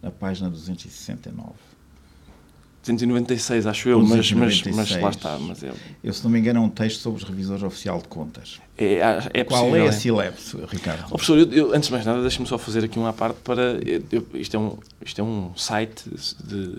na 0.00 0.10
página 0.10 0.48
269. 0.48 1.54
296, 2.82 3.66
acho 3.66 3.88
eu, 3.88 4.00
mas, 4.00 4.10
mas, 4.10 4.32
mas 4.32 4.60
296. 4.62 5.02
lá 5.02 5.10
está. 5.10 5.38
Mas 5.38 5.62
é, 5.62 5.72
Eu, 6.02 6.12
se 6.12 6.22
não 6.24 6.30
me 6.30 6.38
engano, 6.40 6.58
é 6.58 6.62
um 6.62 6.68
texto 6.68 7.00
sobre 7.00 7.22
os 7.22 7.28
revisores 7.28 7.62
oficial 7.62 7.98
de 7.98 8.08
contas. 8.08 8.60
é, 8.76 8.96
é 9.32 9.44
Qual 9.44 9.60
possível, 9.66 9.84
é 9.84 9.86
a 9.86 9.88
é. 9.88 9.92
silepse, 9.92 10.56
Ricardo? 10.68 11.04
Ó, 11.04 11.08
professor, 11.10 11.38
eu, 11.38 11.52
eu- 11.52 11.74
antes 11.74 11.86
de 11.88 11.92
mais 11.92 12.04
nada, 12.04 12.20
deixe-me 12.20 12.46
só 12.46 12.58
fazer 12.58 12.84
aqui 12.84 12.98
uma 12.98 13.12
parte 13.12 13.36
para. 13.44 13.78
eu- 13.86 14.02
eu- 14.10 14.26
isto, 14.34 14.56
é 14.56 14.58
um, 14.60 14.76
isto 15.04 15.20
é 15.20 15.24
um 15.24 15.50
site 15.56 16.02
de, 16.44 16.76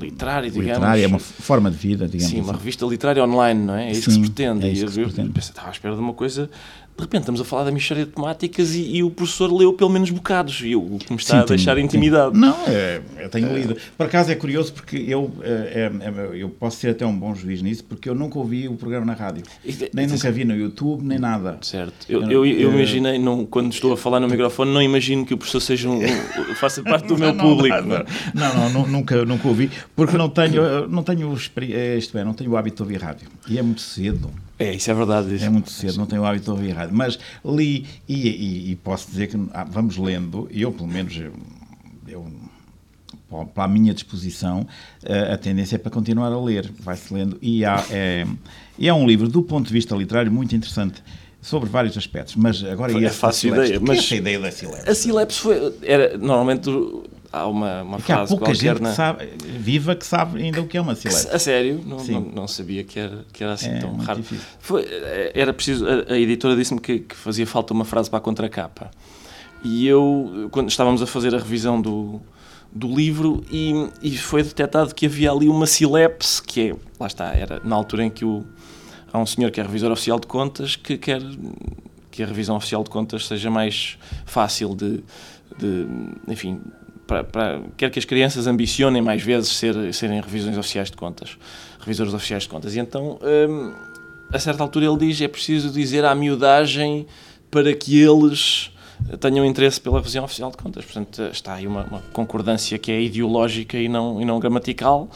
literário, 0.00 0.50
digamos. 0.50 0.68
Literária, 0.70 1.04
é 1.04 1.06
uma 1.06 1.18
forma 1.18 1.70
de 1.70 1.76
vida, 1.76 2.06
digamos 2.06 2.30
Sim, 2.30 2.40
uma 2.40 2.50
assim. 2.50 2.58
revista 2.58 2.84
literária 2.86 3.24
online, 3.24 3.60
não 3.64 3.74
é? 3.74 3.88
É 3.88 3.92
isso 3.92 4.02
que 4.02 4.12
Sim, 4.12 4.24
se 4.24 4.30
pretende. 4.30 4.66
é 4.66 4.70
isso 4.70 4.86
que 4.86 4.92
se 4.92 5.00
eu, 5.00 5.04
pretende. 5.06 5.28
eu 5.28 5.34
pensei, 5.34 5.50
estava 5.50 5.68
à 5.68 5.70
espera 5.70 5.94
de 5.94 6.00
uma 6.00 6.12
coisa. 6.14 6.50
De 6.98 7.04
repente 7.04 7.20
estamos 7.20 7.40
a 7.40 7.44
falar 7.44 7.62
da 7.62 7.70
Michória 7.70 8.04
de 8.04 8.10
Temáticas 8.10 8.74
e, 8.74 8.96
e 8.96 9.02
o 9.04 9.10
professor 9.10 9.52
leu 9.52 9.72
pelo 9.72 9.88
menos 9.88 10.10
bocados. 10.10 10.60
E 10.62 10.72
eu, 10.72 10.82
o 10.82 10.98
que 10.98 11.12
me 11.12 11.18
está 11.20 11.34
Sim, 11.36 11.40
a 11.42 11.44
deixar 11.44 11.74
tenho- 11.76 11.84
intimidado. 11.84 12.32
tenho- 12.32 12.44
Não, 12.44 12.56
é, 12.66 13.00
eu 13.20 13.28
tenho 13.30 13.56
lido. 13.56 13.76
Por 13.96 14.06
acaso 14.06 14.32
é 14.32 14.34
curioso 14.34 14.72
porque 14.72 14.96
eu, 15.06 15.30
é, 15.42 15.90
é, 16.02 16.36
é, 16.36 16.42
eu 16.42 16.48
posso 16.48 16.80
ter 16.80 16.90
até 16.90 17.06
um 17.06 17.16
bom 17.16 17.32
juiz 17.36 17.62
nisso 17.62 17.84
porque 17.84 18.08
eu 18.08 18.16
nunca 18.16 18.36
ouvi 18.36 18.66
o 18.66 18.74
programa 18.74 19.06
na 19.06 19.12
rádio. 19.14 19.44
É- 19.64 19.90
Nem 19.94 20.06
é- 20.06 20.08
nunca 20.08 20.32
vi 20.32 20.44
no 20.44 20.56
YouTube, 20.56 21.04
nem 21.04 21.20
nada. 21.20 21.58
Certo. 21.62 21.94
Eu, 22.08 22.22
Eu- 22.28 22.44
eu, 22.44 22.72
imaginei, 22.74 23.16
não, 23.16 23.46
quando 23.46 23.72
estou 23.72 23.92
a 23.92 23.96
falar 23.96 24.18
no 24.18 24.26
microfone, 24.28 24.72
não 24.72 24.82
imagino 24.82 25.24
que 25.24 25.32
o 25.32 25.38
professor 25.38 25.60
seja 25.60 25.88
um, 25.88 26.00
faça 26.56 26.82
parte 26.82 27.06
do 27.06 27.14
meu 27.16 27.28
Não, 27.32 27.44
não, 27.44 27.44
público. 27.56 27.76
Não, 28.34 28.54
não, 28.56 28.70
nu- 28.70 28.86
nunca, 28.88 29.24
nunca 29.24 29.46
ouvi, 29.46 29.70
porque 29.94 30.16
não 30.16 30.28
tenho, 30.28 30.88
não 30.88 31.04
tenho, 31.04 31.32
eh, 31.70 31.96
isto 31.96 32.18
é, 32.18 32.24
não 32.24 32.34
tenho 32.34 32.50
o 32.50 32.56
hábito 32.56 32.78
de 32.78 32.82
ouvir 32.82 33.00
rádio. 33.00 33.28
E 33.48 33.56
é 33.56 33.62
muito 33.62 33.82
cedo. 33.82 34.28
É, 34.58 34.74
isso 34.74 34.90
é 34.90 34.94
verdade. 34.94 35.42
É 35.44 35.48
muito 35.48 35.70
cedo, 35.70 35.96
não 35.98 36.06
tenho 36.06 36.22
o 36.22 36.24
hábito 36.26 36.44
de 36.46 36.50
ouvir 36.50 36.70
rádio. 36.72 36.94
Mas 36.96 37.18
li, 37.44 37.86
e, 38.08 38.28
e- 38.28 38.70
e 38.72 38.76
posso 38.76 39.08
dizer 39.10 39.28
que 39.28 39.36
ah, 39.52 39.64
vamos 39.64 39.96
lendo, 39.96 40.48
e 40.50 40.62
eu 40.62 40.72
pelo 40.72 40.88
menos, 40.88 41.16
eu, 41.16 41.32
eu, 42.08 42.26
para- 43.54 43.64
a 43.64 43.68
minha 43.68 43.94
disposição, 43.94 44.66
eh, 45.04 45.32
a 45.32 45.38
tendência 45.38 45.76
é 45.76 45.78
para 45.78 45.90
continuar 45.90 46.32
a 46.32 46.40
ler, 46.40 46.70
vai-se 46.80 47.12
lendo. 47.14 47.38
E, 47.40 47.64
há, 47.64 47.84
é, 47.90 48.26
é 48.80 48.92
um 48.92 49.06
livro, 49.06 49.28
do 49.28 49.42
ponto 49.42 49.66
de 49.66 49.72
vista 49.72 49.94
literário, 49.94 50.32
muito 50.32 50.56
interessante, 50.56 51.02
sobre 51.40 51.68
vários 51.68 51.96
aspectos. 51.96 52.34
Mas 52.34 52.64
agora 52.64 52.92
É 53.04 53.10
fácil 53.10 53.54
ideia, 53.54 53.78
mas- 53.80 53.98
essa 54.00 54.16
ideia 54.16 54.40
da 54.40 54.50
Silepse? 54.50 54.90
A 54.90 54.94
Silepse 54.94 55.38
foi. 55.40 55.72
Era, 55.82 56.18
normalmente 56.18 56.68
há 57.32 57.46
uma, 57.46 57.82
uma 57.82 58.00
Que 58.00 58.12
há 58.12 58.16
frase 58.16 58.30
pouca 58.30 58.44
qualquer 58.46 58.60
gente 58.60 58.82
na. 58.82 58.90
que 58.90 58.96
sabe, 58.96 59.28
viva 59.58 59.94
que 59.94 60.06
sabe 60.06 60.42
ainda 60.42 60.60
o 60.60 60.66
que 60.66 60.76
é 60.76 60.80
uma 60.80 60.94
Silepse. 60.94 61.28
A 61.28 61.38
sério, 61.38 61.82
não, 61.84 61.98
não, 61.98 62.20
não 62.20 62.48
sabia 62.48 62.84
que 62.84 62.98
era, 62.98 63.24
que 63.32 63.42
era 63.42 63.52
assim 63.52 63.70
É 63.70 63.78
tão 63.78 63.96
raro. 63.96 64.22
Foi, 64.60 64.86
era 65.34 65.52
preciso, 65.52 65.86
a, 65.86 66.12
a 66.12 66.18
editora 66.18 66.56
disse-me 66.56 66.80
que, 66.80 67.00
que 67.00 67.16
fazia 67.16 67.46
falta 67.46 67.72
uma 67.72 67.84
frase 67.84 68.08
para 68.08 68.18
a 68.18 68.22
contracapa. 68.22 68.90
E 69.62 69.86
eu, 69.86 70.48
quando 70.50 70.68
estávamos 70.68 71.02
a 71.02 71.06
fazer 71.06 71.34
a 71.34 71.38
revisão 71.38 71.80
do, 71.80 72.20
do 72.72 72.86
livro, 72.94 73.44
e, 73.50 73.88
e 74.02 74.16
foi 74.16 74.42
detectado 74.42 74.94
que 74.94 75.06
havia 75.06 75.30
ali 75.32 75.48
uma 75.48 75.66
silepse, 75.66 76.42
que 76.42 76.70
é, 76.70 76.76
lá 76.98 77.06
está, 77.06 77.34
era 77.34 77.60
na 77.64 77.74
altura 77.74 78.04
em 78.04 78.10
que 78.10 78.24
o, 78.24 78.46
há 79.12 79.18
um 79.18 79.26
senhor 79.26 79.50
que 79.50 79.60
é 79.60 79.62
revisor 79.62 79.90
oficial 79.90 80.20
de 80.20 80.26
contas 80.26 80.76
que 80.76 80.96
quer, 80.96 81.20
que 82.10 82.22
a 82.22 82.26
revisão 82.26 82.56
oficial 82.56 82.84
de 82.84 82.90
contas 82.90 83.26
seja 83.26 83.50
mais 83.50 83.98
fácil 84.24 84.74
de, 84.74 85.02
de 85.58 85.86
enfim, 86.28 86.60
para, 87.08 87.24
para, 87.24 87.62
quer 87.74 87.90
que 87.90 87.98
as 87.98 88.04
crianças 88.04 88.46
ambicionem 88.46 89.00
mais 89.00 89.22
vezes 89.22 89.48
ser, 89.48 89.94
serem 89.94 90.20
revisões 90.20 90.58
oficiais 90.58 90.90
de 90.90 90.96
contas, 90.96 91.38
revisores 91.80 92.12
oficiais 92.12 92.42
de 92.42 92.50
contas. 92.50 92.76
E 92.76 92.78
então, 92.78 93.18
hum, 93.48 93.72
a 94.30 94.38
certa 94.38 94.62
altura, 94.62 94.84
ele 94.84 94.98
diz: 94.98 95.20
é 95.22 95.26
preciso 95.26 95.70
dizer 95.70 96.04
à 96.04 96.14
miudagem 96.14 97.06
para 97.50 97.74
que 97.74 97.98
eles 97.98 98.70
tenham 99.20 99.44
interesse 99.44 99.80
pela 99.80 99.98
revisão 99.98 100.24
oficial 100.24 100.50
de 100.50 100.56
contas. 100.56 100.84
Portanto, 100.84 101.22
está 101.32 101.54
aí 101.54 101.66
uma, 101.66 101.84
uma, 101.84 102.02
concordância 102.12 102.78
que 102.78 102.90
é 102.90 103.00
ideológica 103.00 103.78
e 103.78 103.88
não, 103.88 104.20
e 104.20 104.24
não 104.24 104.38
gramatical, 104.38 105.08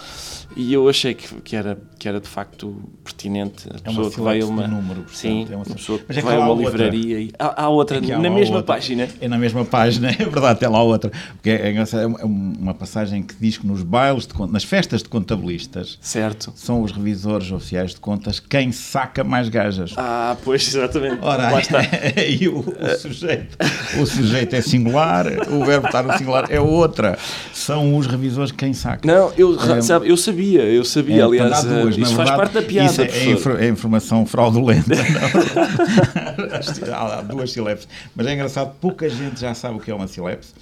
e 0.57 0.73
eu 0.73 0.89
achei 0.89 1.15
que, 1.15 1.35
que, 1.41 1.57
era, 1.57 1.79
que 1.99 2.09
era 2.09 2.21
de 2.21 2.29
facto 2.29 2.83
pertinente. 3.03 3.69
A 3.71 3.77
é 3.77 3.81
pessoa 3.81 4.11
que 4.11 4.21
vai 4.21 4.41
a 4.41 4.47
uma. 4.47 4.67
Número, 4.67 5.03
portanto, 5.03 5.17
sim, 5.17 5.47
é 5.51 5.57
uma, 5.57 5.65
pessoa 5.65 5.99
que 5.99 6.19
é 6.19 6.23
vai 6.23 6.37
a 6.37 6.41
uma 6.41 6.55
livraria 6.55 7.21
e. 7.21 7.33
Há, 7.39 7.65
há 7.65 7.69
outra, 7.69 7.99
é 7.99 8.01
na 8.01 8.31
mesma 8.31 8.57
outra. 8.57 8.75
página. 8.75 9.09
É 9.21 9.29
na 9.29 9.39
mesma 9.39 9.65
página, 9.65 10.11
é 10.13 10.25
verdade, 10.25 10.61
tem 10.61 10.69
lá 10.69 10.83
outra. 10.83 11.11
Porque 11.35 11.51
é, 11.51 11.73
é, 11.73 11.77
é 11.77 12.25
uma 12.25 12.75
passagem 12.75 13.23
que 13.23 13.35
diz 13.41 13.59
que 13.59 13.67
nos 13.67 13.83
bailes, 13.83 14.27
de, 14.27 14.35
nas 14.51 14.65
festas 14.65 15.03
de 15.03 15.09
contabilistas, 15.09 15.99
certo. 16.01 16.53
são 16.55 16.83
os 16.83 16.93
revisores 16.93 17.51
oficiais 17.51 17.93
de 17.93 18.01
contas 18.01 18.41
quem 18.41 18.73
saca 18.73 19.25
mais 19.25 19.49
gajas. 19.49 19.95
Ah, 19.97 20.37
pois, 20.45 20.67
exatamente. 20.69 21.19
Ora, 21.23 21.51
lá 21.51 21.61
está. 21.61 21.81
e 22.29 22.49
o, 22.49 22.61
o 22.61 22.99
sujeito 22.99 23.57
o 24.01 24.07
sujeito 24.07 24.55
é 24.55 24.61
singular, 24.61 25.27
o 25.51 25.65
verbo 25.65 25.87
estar 25.87 26.03
no 26.03 26.17
singular 26.17 26.47
é 26.51 26.61
outra. 26.61 27.19
São 27.53 27.97
os 27.97 28.07
revisores 28.07 28.53
quem 28.53 28.73
saca. 28.73 29.07
Não, 29.07 29.33
eu, 29.37 29.59
é, 29.61 29.83
sabe, 29.83 30.09
eu 30.09 30.17
sabia, 30.17 30.63
eu 30.63 30.85
sabia, 30.85 31.23
é, 31.23 31.25
aliás, 31.25 31.65
duas, 31.65 31.97
isso 31.97 32.15
faz 32.15 32.31
parte 32.31 32.53
da 32.53 32.63
piada. 32.63 32.91
Isso 32.91 33.03
é, 33.03 33.63
é, 33.63 33.67
é 33.67 33.69
informação 33.69 34.25
fraudulenta. 34.27 34.95
há 36.93 37.23
duas 37.23 37.53
silepes. 37.53 37.89
Mas 38.15 38.27
é 38.27 38.35
engraçado, 38.35 38.75
pouca 38.81 39.09
gente 39.09 39.41
já 39.41 39.55
sabe 39.55 39.77
o 39.77 39.81
que 39.81 39.91
é 39.91 39.95
uma 39.95 40.07
silepse. 40.07 40.53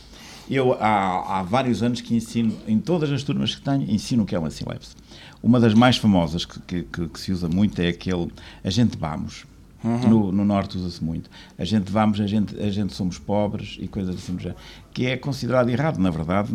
Eu 0.50 0.76
há, 0.80 1.38
há 1.38 1.42
vários 1.42 1.82
anos 1.82 2.00
que 2.00 2.14
ensino, 2.14 2.56
em 2.66 2.78
todas 2.78 3.10
as 3.12 3.22
turmas 3.22 3.54
que 3.54 3.60
tenho, 3.62 3.82
ensino 3.88 4.24
o 4.24 4.26
que 4.26 4.34
é 4.34 4.38
uma 4.38 4.50
silepse. 4.50 4.96
Uma 5.42 5.60
das 5.60 5.74
mais 5.74 5.96
famosas 5.96 6.44
que, 6.44 6.60
que, 6.60 6.82
que, 6.82 7.20
se 7.20 7.32
usa 7.32 7.48
muito 7.48 7.80
é 7.80 7.88
aquele 7.88 8.28
a 8.62 8.68
gente 8.68 8.98
vamos. 8.98 9.46
Uhum. 9.82 9.98
No, 10.08 10.32
no, 10.32 10.44
Norte 10.44 10.76
usa-se 10.76 11.02
muito. 11.02 11.30
A 11.58 11.64
gente 11.64 11.90
vamos, 11.90 12.20
a 12.20 12.26
gente, 12.26 12.58
a 12.60 12.70
gente 12.70 12.92
somos 12.92 13.18
pobres 13.18 13.78
e 13.80 13.88
coisas 13.88 14.14
assim 14.14 14.38
já. 14.38 14.54
Que 14.92 15.06
é 15.06 15.16
considerado 15.16 15.70
errado. 15.70 15.98
Na 15.98 16.10
verdade, 16.10 16.52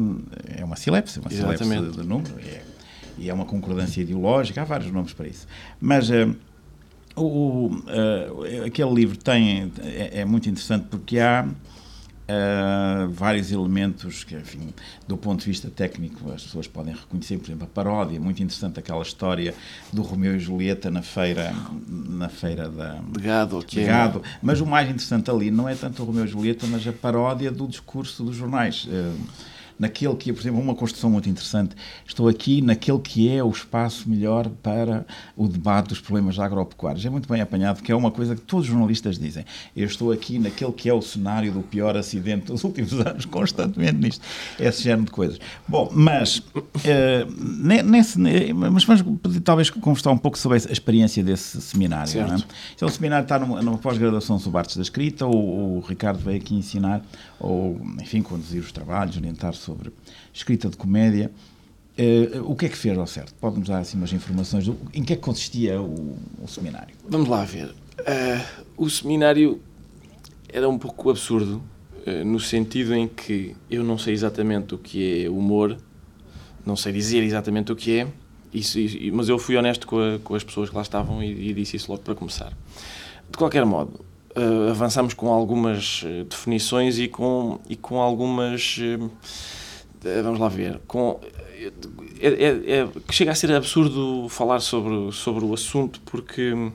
é 0.56 0.64
uma 0.64 0.76
silepse, 0.76 1.20
uma 1.20 1.30
silepse 1.30 1.64
de, 1.64 1.92
de 1.92 2.04
número. 2.04 2.34
E 2.40 2.48
é, 2.48 2.64
e 3.18 3.30
é, 3.30 3.34
uma 3.34 3.46
concordância 3.46 4.02
ideológica. 4.02 4.62
Há 4.62 4.66
vários 4.66 4.92
nomes 4.92 5.14
para 5.14 5.28
isso. 5.28 5.48
Mas. 5.80 6.10
Uh, 6.10 6.36
o, 7.18 7.68
uh, 7.68 8.66
aquele 8.66 8.94
livro 8.94 9.18
tem, 9.18 9.72
é, 9.82 10.20
é 10.20 10.26
muito 10.26 10.50
interessante 10.50 10.88
porque 10.90 11.18
há 11.18 11.48
Uh, 12.28 13.08
vários 13.10 13.52
elementos 13.52 14.24
que, 14.24 14.36
enfim, 14.36 14.74
do 15.08 15.16
ponto 15.16 15.42
de 15.42 15.46
vista 15.46 15.70
técnico, 15.70 16.32
as 16.32 16.42
pessoas 16.42 16.68
podem 16.68 16.96
reconhecer, 16.96 17.38
por 17.38 17.46
exemplo, 17.46 17.66
a 17.66 17.68
paródia, 17.68 18.20
muito 18.20 18.42
interessante 18.42 18.80
aquela 18.80 19.04
história 19.04 19.54
do 19.94 20.02
Romeu 20.02 20.36
e 20.36 20.40
Julieta 20.40 20.90
na 20.90 21.04
feira, 21.04 21.54
na 21.88 22.28
feira 22.28 22.68
da, 22.68 23.00
de 23.12 23.22
gado, 23.22 23.64
de 23.64 23.84
gado. 23.84 24.24
Mas 24.42 24.60
o 24.60 24.66
mais 24.66 24.90
interessante 24.90 25.30
ali 25.30 25.52
não 25.52 25.70
é 25.70 25.76
tanto 25.76 26.02
o 26.02 26.06
Romeu 26.08 26.26
e 26.26 26.28
Julieta, 26.28 26.66
mas 26.66 26.88
a 26.88 26.92
paródia 26.92 27.52
do 27.52 27.68
discurso 27.68 28.24
dos 28.24 28.36
jornais. 28.36 28.86
Uh, 28.86 29.16
naquele 29.78 30.16
que 30.16 30.30
é, 30.30 30.34
por 30.34 30.42
exemplo, 30.42 30.60
uma 30.60 30.76
construção 30.76 31.10
muito 31.10 31.30
interessante. 31.30 31.76
Estou 32.08 32.28
aqui 32.28 32.62
naquele 32.62 33.00
que 33.00 33.30
é 33.30 33.44
o 33.44 33.50
espaço 33.50 34.10
melhor 34.10 34.50
para 34.64 35.06
o 35.36 35.48
debate 35.48 35.90
dos 35.90 36.00
problemas 36.00 36.40
agropecuários. 36.40 37.06
É 37.06 37.10
muito 37.10 37.28
bem 37.28 37.42
apanhado, 37.42 37.82
que 37.82 37.92
é 37.92 37.96
uma 37.96 38.12
coisa 38.12 38.36
que 38.36 38.42
todos 38.42 38.66
os 38.66 38.72
jornalistas 38.72 39.20
dizem. 39.20 39.46
Eu 39.76 39.86
estou 39.86 40.12
aqui 40.12 40.40
naquele 40.40 40.72
que 40.72 40.90
é 40.90 40.94
o 40.94 41.02
cenário 41.02 41.52
do 41.52 41.62
pior 41.62 41.98
acidente 41.98 42.46
dos 42.48 42.64
últimos 42.66 42.94
anos, 42.94 43.26
constantemente 43.26 43.98
nisto. 43.98 44.26
Esse 44.60 44.84
género 44.84 45.06
de 45.06 45.12
coisas. 45.12 45.40
Bom, 45.68 45.90
mas, 45.94 46.38
uh, 46.38 47.84
nesse, 47.84 48.20
mas 48.54 48.84
vamos 48.84 49.04
talvez 49.44 49.70
conversar 49.70 50.12
um 50.12 50.18
pouco 50.18 50.38
sobre 50.38 50.58
a 50.58 50.72
experiência 50.72 51.24
desse 51.24 51.62
seminário. 51.62 52.12
Certo. 52.12 52.30
Não 52.30 52.38
é? 52.38 52.44
Então, 52.76 52.88
o 52.88 52.92
seminário 52.92 53.24
está 53.24 53.38
numa, 53.40 53.62
numa 53.62 53.78
pós-graduação 53.78 54.40
sobre 54.40 54.60
artes 54.60 54.78
da 54.78 54.84
escrita, 54.84 55.26
o, 55.26 55.78
o 55.78 55.80
Ricardo 55.82 56.20
veio 56.20 56.38
aqui 56.38 56.56
ensinar, 56.56 57.02
ou, 57.40 57.80
enfim, 58.02 58.22
conduzir 58.22 58.62
os 58.62 58.72
trabalhos, 58.72 59.18
orientar 59.18 59.54
sobre 59.66 59.92
escrita 60.34 60.70
de 60.70 60.78
comédia. 60.78 61.32
Uh, 61.98 62.52
o 62.52 62.56
que 62.56 62.66
é 62.66 62.70
que 62.70 62.78
fez 62.78 62.98
ao 62.98 63.08
certo? 63.08 63.34
Pode-nos 63.36 63.70
dar 63.70 63.80
assim 63.80 63.98
umas 63.98 64.12
informações 64.12 64.66
do, 64.66 64.78
em 64.94 65.04
que 65.04 65.14
é 65.14 65.16
que 65.16 65.22
consistia 65.22 65.82
o, 65.82 66.18
o 66.42 66.48
seminário? 66.48 66.94
Vamos 67.08 67.30
lá 67.30 67.44
ver. 67.46 67.70
Uh, 67.70 68.64
o 68.78 68.90
seminário 68.90 69.62
era 70.50 70.68
um 70.68 70.78
pouco 70.78 71.10
absurdo, 71.10 71.64
uh, 72.06 72.26
no 72.26 72.40
sentido 72.40 72.94
em 72.94 73.08
que 73.08 73.56
eu 73.70 73.84
não 73.84 73.98
sei 73.98 74.14
exatamente 74.14 74.76
o 74.76 74.78
que 74.78 75.24
é 75.24 75.30
humor, 75.30 75.78
não 76.66 76.76
sei 76.76 76.92
dizer 76.92 77.24
exatamente 77.24 77.72
o 77.72 77.76
que 77.76 78.00
é, 78.00 78.08
isso, 78.54 78.80
isso, 78.80 78.98
mas 79.14 79.30
eu 79.30 79.38
fui 79.38 79.56
honesto 79.56 79.86
com, 79.86 80.00
a, 80.00 80.20
com, 80.20 80.36
as 80.36 80.44
pessoas 80.44 80.70
que 80.70 80.76
lá 80.76 80.82
estavam 80.82 81.22
e, 81.22 81.50
e, 81.50 81.54
disse 81.54 81.76
isso 81.76 81.92
logo 81.92 82.04
para 82.04 82.16
começar. 82.16 82.54
De 83.30 83.38
qualquer 83.38 83.66
modo, 83.66 84.00
uh, 84.36 84.70
avançamos 84.70 85.14
com 85.14 85.30
algumas 85.30 86.04
definições 86.30 87.00
e 87.00 87.08
com, 87.08 87.60
e 87.70 87.76
com 87.76 88.02
algumas 88.02 88.80
eh, 90.06 90.22
vamos 90.22 90.40
lá 90.40 90.48
ver, 90.48 90.80
com, 90.86 91.20
é, 92.20 92.28
é, 92.28 92.80
é, 92.80 92.88
que 93.08 93.14
chega 93.14 93.32
a 93.32 93.36
ser 93.36 93.52
absurdo 93.52 94.30
falar 94.30 94.60
sobre, 94.60 95.12
sobre 95.12 95.44
o 95.44 95.52
assunto 95.52 96.00
porque 96.06 96.54
uh, 96.54 96.72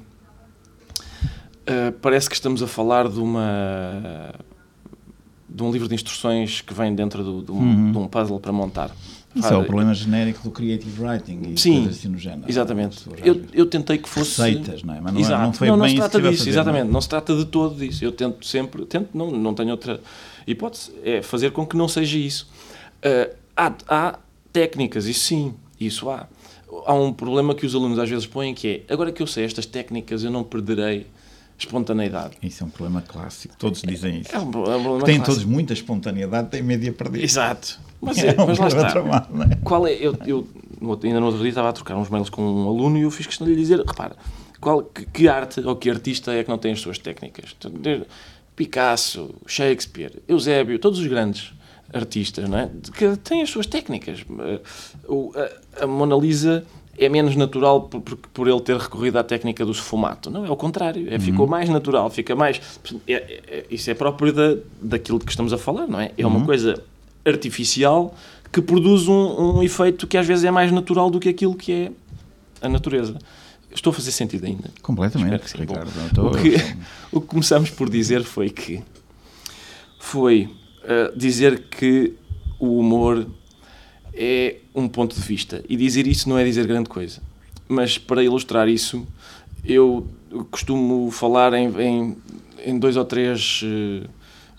parece 2.03 2.29
que 2.29 2.35
estamos 2.35 2.61
a 2.61 2.67
falar 2.67 3.09
de 3.09 3.21
uma 3.21 4.35
de 5.61 5.69
um 5.69 5.71
livro 5.71 5.87
de 5.87 5.95
instruções 5.95 6.61
que 6.61 6.73
vem 6.73 6.95
dentro 6.95 7.23
do, 7.23 7.43
de, 7.43 7.53
um, 7.53 7.57
uhum. 7.57 7.93
de 7.93 7.99
um 7.99 8.09
puzzle 8.09 8.41
para 8.41 8.53
montar. 8.53 8.91
Isso 9.35 9.47
é 9.47 9.57
o 9.57 9.65
problema 9.65 9.95
genérico 9.95 10.43
do 10.43 10.51
creative 10.51 11.01
writing 11.01 11.53
e 11.53 11.61
Sim, 11.61 11.75
coisas 11.75 11.99
assim 11.99 12.09
no 12.09 12.19
género. 12.19 12.47
Exatamente. 12.49 12.99
Eu, 13.23 13.43
eu 13.53 13.65
tentei 13.67 13.97
que 13.97 14.09
fosse. 14.09 14.43
Receitas, 14.43 14.83
não 14.83 14.95
é? 14.95 15.01
Mas 15.01 15.13
não, 15.13 15.21
é- 15.21 15.23
Exato. 15.23 15.43
não 15.43 15.53
foi 15.53 15.69
não, 15.69 15.77
não 15.77 15.89
se 15.89 15.95
trata 15.95 16.21
disso, 16.21 16.39
fazer, 16.39 16.51
exatamente. 16.51 16.85
Não, 16.85 16.93
não, 16.93 17.01
se 17.01 17.09
trata 17.09 17.37
de 17.37 17.45
todo 17.45 17.77
disso. 17.77 18.05
Eu 18.05 18.11
tento 18.11 18.45
sempre, 18.45 18.85
tento, 18.87 19.11
não, 19.15 19.31
não 19.31 19.55
tenho 19.55 19.71
outra 19.71 20.01
hipótese, 20.47 20.91
é 21.05 21.23
fazer 21.23 21.53
com 21.53 21.65
que 21.65 21.77
não 21.77 21.87
seja 21.87 22.19
isso. 22.19 22.49
Uh, 23.05 23.33
há, 23.57 23.73
há 23.89 24.19
técnicas, 24.53 25.07
isso 25.07 25.21
sim, 25.21 25.55
isso 25.79 26.11
há. 26.11 26.27
Há 26.87 26.95
um 26.95 27.13
problema 27.13 27.55
que 27.55 27.65
os 27.65 27.75
alunos 27.75 28.01
às 28.01 28.09
vezes 28.09 28.27
põem 28.27 28.53
que 28.53 28.85
é, 28.89 28.93
agora 28.93 29.13
que 29.13 29.23
eu 29.23 29.27
sei 29.27 29.45
estas 29.45 29.67
técnicas, 29.67 30.25
eu 30.25 30.31
não 30.31 30.43
perderei 30.43 31.07
espontaneidade. 31.61 32.37
Isso 32.43 32.63
é 32.63 32.67
um 32.67 32.71
problema 32.71 33.03
clássico, 33.03 33.55
todos 33.59 33.83
dizem 33.83 34.21
isso. 34.21 34.35
É 34.35 34.39
um, 34.39 34.49
é 34.49 34.53
problema 34.53 35.05
Têm 35.05 35.21
todos 35.21 35.45
muita 35.45 35.73
espontaneidade, 35.73 36.49
têm 36.49 36.63
medo 36.63 36.83
de 36.83 36.91
a 36.91 36.93
perder. 36.93 37.23
Exato. 37.23 37.79
Mas, 38.01 38.19
é, 38.19 38.35
é 38.35 38.43
um 38.43 38.47
mas 38.47 38.59
lá 38.59 38.69
está. 38.69 38.91
Tramado, 38.91 39.43
é? 39.43 39.57
Qual 39.63 39.87
é, 39.87 39.93
eu, 39.93 40.17
eu 40.27 40.49
ainda 41.05 41.21
no 41.21 41.27
outro 41.27 41.41
dia 41.41 41.51
estava 41.51 41.69
a 41.69 41.73
trocar 41.73 41.97
uns 41.97 42.09
mails 42.09 42.31
com 42.31 42.43
um 42.43 42.69
aluno 42.69 42.99
e 42.99 43.03
eu 43.03 43.11
fiz 43.11 43.27
questão 43.27 43.47
de 43.47 43.55
lhe 43.55 43.61
dizer, 43.61 43.79
repara, 43.79 44.17
qual, 44.61 44.83
que, 44.83 45.05
que 45.07 45.29
arte 45.29 45.61
ou 45.61 45.77
que 45.77 45.91
artista 45.91 46.33
é 46.33 46.43
que 46.43 46.49
não 46.49 46.59
tem 46.59 46.73
as 46.73 46.81
suas 46.81 46.99
técnicas? 46.99 47.55
Picasso, 48.57 49.35
Shakespeare, 49.47 50.23
Eusébio, 50.29 50.79
todos 50.79 50.99
os 50.99 51.07
grandes 51.07 51.53
artistas, 51.93 52.49
não 52.49 52.59
é? 52.59 52.71
que 52.97 53.17
têm 53.17 53.43
as 53.43 53.51
suas 53.51 53.67
técnicas. 53.67 54.25
A 55.81 55.87
Mona 55.87 56.17
Lisa 56.17 56.65
é 57.01 57.09
menos 57.09 57.35
natural 57.35 57.83
por, 57.83 58.03
por, 58.03 58.17
por, 58.17 58.47
ele 58.47 58.61
ter 58.61 58.77
recorrido 58.77 59.19
à 59.19 59.25
técnica 59.25 59.65
do 59.65 59.73
esfumato. 59.73 60.31
Não, 60.31 60.45
é 60.45 60.51
o 60.51 60.57
contrário. 60.57 61.13
É, 61.13 61.19
ficou 61.19 61.47
uhum. 61.47 61.51
mais 61.51 61.69
natural, 61.71 62.11
fica 62.11 62.37
mais... 62.37 62.61
É, 63.09 63.15
é, 63.15 63.67
isso 63.71 63.91
é 63.91 63.95
próprio 63.95 64.33
da, 64.33 64.57
daquilo 64.83 65.19
de 65.19 65.25
que 65.25 65.31
estamos 65.31 65.51
a 65.53 65.59
falar, 65.59 65.87
não 65.87 65.99
é? 65.99 66.13
É 66.19 66.27
uma 66.27 66.39
uhum. 66.39 66.45
coisa 66.45 66.81
artificial 67.25 68.15
que 68.53 68.61
produz 68.61 69.09
um, 69.09 69.59
um 69.59 69.63
efeito 69.63 70.07
que 70.07 70.19
às 70.19 70.27
vezes 70.27 70.45
é 70.45 70.51
mais 70.51 70.71
natural 70.71 71.11
do 71.11 71.19
que 71.19 71.31
aquilo 71.31 71.55
que 71.55 71.73
é 71.73 71.93
a 72.61 72.69
natureza. 72.69 73.17
Estou 73.73 73.93
a 73.93 73.95
fazer 73.95 74.13
sentido 74.13 74.45
ainda. 74.45 74.71
Completamente, 74.83 75.57
Ricardo. 75.57 75.91
Bom, 76.13 76.27
o, 76.27 76.31
que, 76.33 76.57
o 77.11 77.21
que 77.21 77.27
começamos 77.27 77.71
por 77.71 77.89
dizer 77.89 78.25
foi 78.25 78.51
que 78.51 78.83
foi 79.99 80.51
uh, 80.83 81.17
dizer 81.17 81.65
que 81.71 82.15
o 82.59 82.79
humor 82.79 83.27
é 84.15 84.57
um 84.75 84.89
ponto 84.89 85.15
de 85.15 85.23
vista. 85.23 85.63
E 85.69 85.77
dizer 85.77 86.07
isso 86.07 86.29
não 86.29 86.39
é 86.39 86.45
dizer 86.45 86.67
grande 86.67 86.89
coisa. 86.89 87.21
Mas 87.69 87.99
para 87.99 88.23
ilustrar 88.23 88.69
isso, 88.69 89.07
eu 89.65 90.07
costumo 90.51 91.11
falar 91.11 91.53
em, 91.55 91.69
em, 91.81 92.17
em 92.65 92.79
dois 92.79 92.97
ou 92.97 93.05
três 93.05 93.63
uh, 93.63 94.09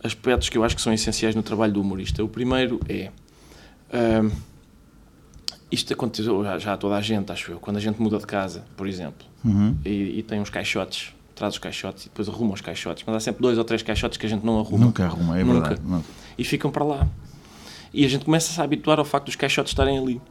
aspectos 0.03 0.49
que 0.49 0.57
eu 0.57 0.63
acho 0.63 0.75
que 0.75 0.81
são 0.81 0.93
essenciais 0.93 1.35
no 1.35 1.43
trabalho 1.43 1.73
do 1.73 1.81
humorista. 1.81 2.23
O 2.23 2.27
primeiro 2.27 2.79
é. 2.87 3.11
Uh, 3.93 4.31
isto 5.71 5.93
aconteceu 5.93 6.43
já, 6.43 6.57
já 6.57 6.73
a 6.73 6.77
toda 6.77 6.95
a 6.95 7.01
gente, 7.01 7.31
acho 7.31 7.51
eu. 7.51 7.59
Quando 7.59 7.77
a 7.77 7.79
gente 7.79 8.01
muda 8.01 8.17
de 8.17 8.25
casa, 8.25 8.65
por 8.75 8.87
exemplo, 8.87 9.25
uhum. 9.43 9.75
e, 9.85 10.19
e 10.19 10.23
tem 10.23 10.39
uns 10.41 10.49
caixotes 10.49 11.13
traz 11.41 11.55
os 11.55 11.59
caixotes 11.59 12.05
e 12.05 12.09
depois 12.09 12.29
arruma 12.29 12.53
os 12.53 12.61
caixotes. 12.61 13.03
Mas 13.05 13.15
há 13.15 13.19
sempre 13.19 13.41
dois 13.41 13.57
ou 13.57 13.63
três 13.63 13.81
caixotes 13.81 14.17
que 14.17 14.25
a 14.25 14.29
gente 14.29 14.45
não 14.45 14.59
arruma. 14.59 14.85
Nunca 14.85 15.05
arruma, 15.05 15.39
é 15.39 15.43
Nunca. 15.43 15.69
verdade. 15.69 16.03
E 16.37 16.43
ficam 16.43 16.69
para 16.69 16.83
lá. 16.83 17.07
E 17.93 18.05
a 18.05 18.09
gente 18.09 18.25
começa 18.25 18.51
-se 18.53 18.59
a 18.61 18.63
habituar 18.63 18.99
ao 18.99 19.05
facto 19.05 19.25
dos 19.25 19.35
caixotes 19.35 19.71
estarem 19.71 19.97
ali. 19.97 20.21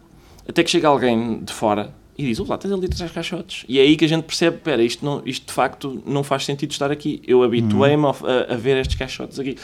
Até 0.49 0.63
que 0.65 0.71
chega 0.71 0.89
alguém 0.89 1.41
de 1.45 1.53
fora 1.53 1.93
e 2.19 2.25
diz, 2.25 2.39
lá, 2.39 2.59
tens 2.59 2.73
ali 2.73 2.89
três 2.89 3.11
caixotes. 3.11 3.65
E 3.69 3.79
é 3.79 3.83
aí 3.83 3.97
que 3.97 4.05
a 4.05 4.09
gente 4.09 4.25
percebe, 4.25 4.57
espera, 4.57 4.83
isto, 4.83 5.05
não, 5.05 5.23
isto 5.25 5.47
de 5.47 5.53
facto 5.53 6.03
não 6.07 6.23
faz 6.23 6.45
sentido 6.45 6.71
estar 6.73 6.91
aqui. 6.91 7.23
Eu 7.27 7.43
habituei-me 7.43 8.05
a, 8.07 8.55
a 8.55 8.57
ver 8.57 8.77
estes 8.79 8.97
caixotes 8.97 9.39
aqui. 9.39 9.57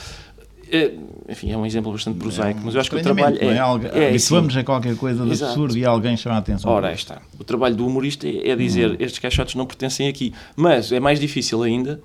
É, 0.71 0.93
enfim, 1.29 1.53
é 1.53 1.57
um 1.57 1.65
exemplo 1.65 1.93
bastante 1.93 2.19
prosaico, 2.19 2.59
É 2.59 2.63
um 2.63 2.65
mas 2.67 2.75
eu 2.75 2.81
acho 2.81 2.91
que 2.91 2.97
o 2.97 3.03
trabalho 3.03 3.39
é. 3.41 3.47
é 3.47 3.59
algo- 3.59 3.87
é 3.87 4.09
Habituamos 4.09 4.57
a 4.57 4.65
qualquer 4.65 4.97
coisa 4.97 5.25
de 5.25 5.31
Exato. 5.31 5.53
absurdo 5.53 5.79
e 5.79 5.85
alguém 5.85 6.17
chama 6.17 6.35
a 6.35 6.39
atenção. 6.39 6.71
Ora, 6.71 6.93
está. 6.93 7.23
O 7.39 7.45
trabalho 7.45 7.77
do 7.77 7.87
humorista 7.87 8.27
é 8.27 8.51
é 8.51 8.57
dizer 8.57 8.91
Uhum. 8.91 8.97
estes 8.99 9.19
caixotes 9.21 9.55
não 9.55 9.65
pertencem 9.65 10.09
aqui. 10.09 10.33
Mas 10.57 10.91
é 10.91 10.99
mais 10.99 11.21
difícil 11.21 11.63
ainda 11.63 12.01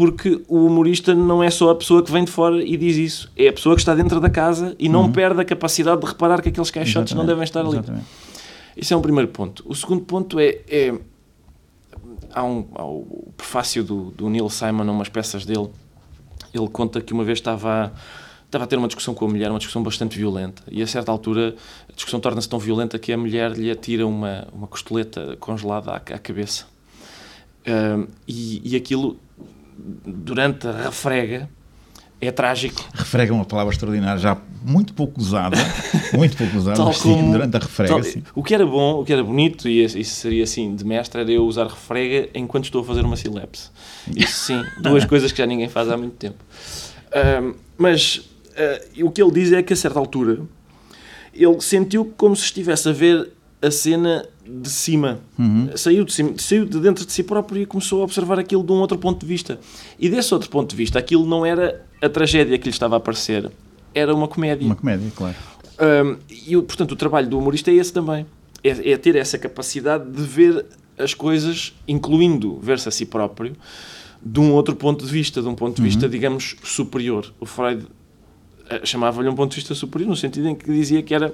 porque 0.00 0.40
o 0.48 0.64
humorista 0.64 1.14
não 1.14 1.42
é 1.42 1.50
só 1.50 1.68
a 1.68 1.74
pessoa 1.74 2.02
que 2.02 2.10
vem 2.10 2.24
de 2.24 2.30
fora 2.30 2.64
e 2.64 2.74
diz 2.74 2.96
isso. 2.96 3.30
É 3.36 3.48
a 3.48 3.52
pessoa 3.52 3.74
que 3.74 3.82
está 3.82 3.94
dentro 3.94 4.18
da 4.18 4.30
casa 4.30 4.74
e 4.78 4.88
não 4.88 5.12
perde 5.12 5.42
a 5.42 5.44
capacidade 5.44 6.00
de 6.00 6.06
reparar 6.06 6.40
que 6.40 6.48
aqueles 6.48 6.70
caixotes 6.70 7.12
não 7.12 7.20
Uhum. 7.20 7.26
Exatamente, 7.26 7.28
devem 7.28 7.44
estar 7.44 7.60
ali. 7.60 7.68
Exatamente. 7.68 8.06
Isso 8.74 8.94
é 8.94 8.96
um 8.96 9.02
primeiro 9.02 9.28
ponto. 9.28 9.62
O 9.66 9.74
segundo 9.74 10.00
ponto 10.00 10.40
é. 10.40 10.58
é 10.70 10.98
há, 12.32 12.42
um, 12.42 12.66
há 12.74 12.82
o 12.82 13.30
prefácio 13.36 13.84
do, 13.84 14.10
do 14.12 14.30
Neil 14.30 14.48
Simon, 14.48 14.88
a 14.88 14.90
umas 14.90 15.10
peças 15.10 15.44
dele. 15.44 15.68
Ele 16.54 16.68
conta 16.70 17.02
que 17.02 17.12
uma 17.12 17.22
vez 17.22 17.36
estava 17.36 17.70
a, 17.70 17.90
estava 18.46 18.64
a 18.64 18.66
ter 18.66 18.78
uma 18.78 18.88
discussão 18.88 19.12
com 19.12 19.26
a 19.26 19.28
mulher, 19.28 19.50
uma 19.50 19.58
discussão 19.58 19.82
bastante 19.82 20.16
violenta. 20.16 20.62
E 20.70 20.80
a 20.80 20.86
certa 20.86 21.12
altura 21.12 21.54
a 21.90 21.92
discussão 21.92 22.20
torna-se 22.20 22.48
tão 22.48 22.58
violenta 22.58 22.98
que 22.98 23.12
a 23.12 23.18
mulher 23.18 23.52
lhe 23.52 23.70
atira 23.70 24.06
uma, 24.06 24.48
uma 24.50 24.66
costeleta 24.66 25.36
congelada 25.38 25.90
à, 25.90 25.96
à 25.96 26.18
cabeça. 26.18 26.64
E, 28.26 28.62
e 28.64 28.76
aquilo, 28.76 29.18
durante 30.04 30.66
a 30.66 30.72
refrega, 30.84 31.48
é 32.20 32.30
trágico. 32.30 32.86
Refrega 32.92 33.32
uma 33.32 33.44
palavra 33.46 33.72
extraordinária, 33.72 34.20
já 34.20 34.36
muito 34.62 34.92
pouco 34.92 35.18
usada, 35.20 35.56
muito 36.12 36.36
pouco 36.36 36.54
usada, 36.56 36.76
Tal 36.78 36.86
mas 36.88 36.98
sim, 36.98 37.14
como- 37.14 37.32
durante 37.32 37.56
a 37.56 37.60
refrega, 37.60 37.94
Tal- 37.94 38.02
sim. 38.04 38.22
O 38.34 38.42
que 38.42 38.54
era 38.54 38.66
bom, 38.66 39.00
o 39.00 39.04
que 39.04 39.12
era 39.12 39.24
bonito, 39.24 39.66
e 39.68 39.82
isso 39.82 40.14
seria 40.16 40.44
assim 40.44 40.74
de 40.76 40.84
mestre, 40.84 41.20
era 41.22 41.30
eu 41.32 41.44
usar 41.46 41.66
refrega 41.66 42.28
enquanto 42.34 42.64
estou 42.64 42.82
a 42.82 42.84
fazer 42.84 43.04
uma 43.04 43.16
silepse. 43.16 43.70
Isso 44.14 44.44
sim, 44.46 44.62
duas 44.82 45.04
coisas 45.06 45.32
que 45.32 45.38
já 45.38 45.46
ninguém 45.46 45.68
faz 45.68 45.88
há 45.88 45.96
muito 45.96 46.16
tempo. 46.16 46.36
Ahm, 47.12 47.54
mas 47.78 48.20
ah, 48.56 48.80
o 49.02 49.10
que 49.10 49.22
ele 49.22 49.32
diz 49.32 49.50
é 49.52 49.62
que 49.62 49.72
a 49.72 49.76
certa 49.76 49.98
altura 49.98 50.40
ele 51.32 51.60
sentiu 51.60 52.12
como 52.16 52.36
se 52.36 52.44
estivesse 52.44 52.88
a 52.88 52.92
ver 52.92 53.32
a 53.62 53.70
cena 53.70 54.26
de 54.62 54.68
cima. 54.70 55.20
Saiu, 55.76 56.04
de 56.04 56.12
cima, 56.12 56.32
saiu 56.36 56.64
de 56.64 56.78
dentro 56.80 57.04
de 57.06 57.12
si 57.12 57.22
próprio 57.22 57.62
e 57.62 57.66
começou 57.66 58.00
a 58.00 58.04
observar 58.04 58.38
aquilo 58.38 58.62
de 58.64 58.72
um 58.72 58.76
outro 58.76 58.98
ponto 58.98 59.20
de 59.20 59.26
vista. 59.26 59.58
E 59.98 60.08
desse 60.08 60.32
outro 60.34 60.48
ponto 60.50 60.70
de 60.70 60.76
vista, 60.76 60.98
aquilo 60.98 61.26
não 61.26 61.44
era 61.46 61.84
a 62.02 62.08
tragédia 62.08 62.56
que 62.58 62.64
lhe 62.64 62.70
estava 62.70 62.96
a 62.96 62.98
aparecer, 62.98 63.50
era 63.94 64.14
uma 64.14 64.26
comédia. 64.28 64.66
Uma 64.66 64.76
comédia, 64.76 65.10
claro. 65.14 65.36
Um, 65.80 66.16
e, 66.46 66.56
o- 66.56 66.62
portanto, 66.62 66.92
o 66.92 66.96
trabalho 66.96 67.28
do 67.28 67.38
humorista 67.38 67.70
é 67.70 67.74
esse 67.74 67.92
também. 67.92 68.26
É, 68.62 68.92
é 68.92 68.96
ter 68.96 69.16
essa 69.16 69.38
capacidade 69.38 70.10
de 70.10 70.22
ver 70.22 70.66
as 70.98 71.14
coisas, 71.14 71.74
incluindo 71.88 72.58
ver-se 72.60 72.88
a 72.88 72.92
si 72.92 73.06
próprio, 73.06 73.56
de 74.22 74.38
um 74.38 74.52
outro 74.52 74.76
ponto 74.76 75.04
de 75.06 75.10
vista, 75.10 75.40
de 75.40 75.48
um 75.48 75.54
ponto 75.54 75.76
de 75.76 75.82
vista, 75.82 76.06
digamos, 76.08 76.56
superior. 76.62 77.32
O 77.40 77.46
Freud 77.46 77.86
eh, 78.68 78.82
chamava-lhe 78.84 79.28
um 79.30 79.34
ponto 79.34 79.50
de 79.52 79.56
vista 79.56 79.74
superior, 79.74 80.10
no 80.10 80.16
sentido 80.16 80.46
em 80.48 80.54
que 80.54 80.70
dizia 80.70 81.02
que 81.02 81.14
era 81.14 81.32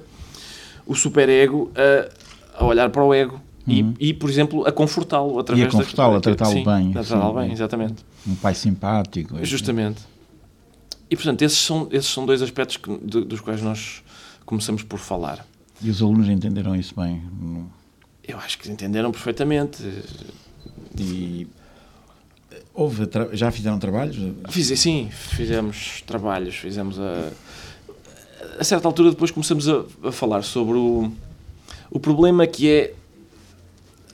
o 0.87 0.95
superego 0.95 1.73
a, 1.75 2.09
a 2.57 2.65
olhar 2.65 2.91
para 2.91 3.05
o 3.05 3.13
ego 3.15 3.41
e, 3.69 3.85
e, 3.99 4.15
por 4.15 4.31
exemplo, 4.31 4.67
a 4.67 4.73
confortá-lo 4.73 5.39
através 5.39 5.73
da- 5.73 5.79
confortá-lo, 5.79 6.17
a 6.17 6.21
tratá-lo 6.21 6.65
bem, 6.65 6.91
A 6.91 7.03
tratá-lo 7.05 7.35
bem, 7.35 7.53
exatamente. 7.53 8.05
Um 8.27 8.35
pai 8.37 8.55
simpático. 8.55 9.37
Justamente. 9.45 10.03
E, 11.11 11.17
portanto, 11.17 11.43
esses 11.43 11.59
são, 11.59 11.89
esses 11.91 12.11
são 12.11 12.25
dois 12.27 12.43
aspectos 12.43 12.77
que- 12.77 12.99
de- 12.99 13.25
dos 13.25 13.41
quais 13.41 13.61
nós 13.63 14.03
começamos 14.45 14.83
por 14.83 14.99
falar. 14.99 15.45
E 15.83 15.91
os 15.91 16.01
alunos 16.01 16.29
entenderam 16.29 16.75
isso 16.77 16.95
bem. 16.97 17.23
Eu 18.27 18.39
acho 18.39 18.59
que 18.59 18.71
entenderam 18.71 19.11
perfeitamente. 19.13 19.83
E 20.99 21.47
houve, 22.73 23.07
tra- 23.07 23.29
já 23.33 23.51
fizeram 23.51 23.79
trabalhos? 23.79 24.17
Fiz, 24.49 24.67
sim, 24.79 25.09
fizemos 25.11 26.03
trabalhos, 26.07 26.55
fizemos 26.55 26.99
a... 26.99 27.31
A 28.59 28.65
certa 28.65 28.87
altura 28.89 29.11
depois 29.11 29.31
começamos 29.31 29.69
a, 29.69 29.85
a 30.05 30.13
falar 30.13 30.43
sobre 30.43 30.79
o, 30.79 31.13
o 31.91 31.99
problema 32.01 32.47
que 32.47 32.71
é... 32.71 32.95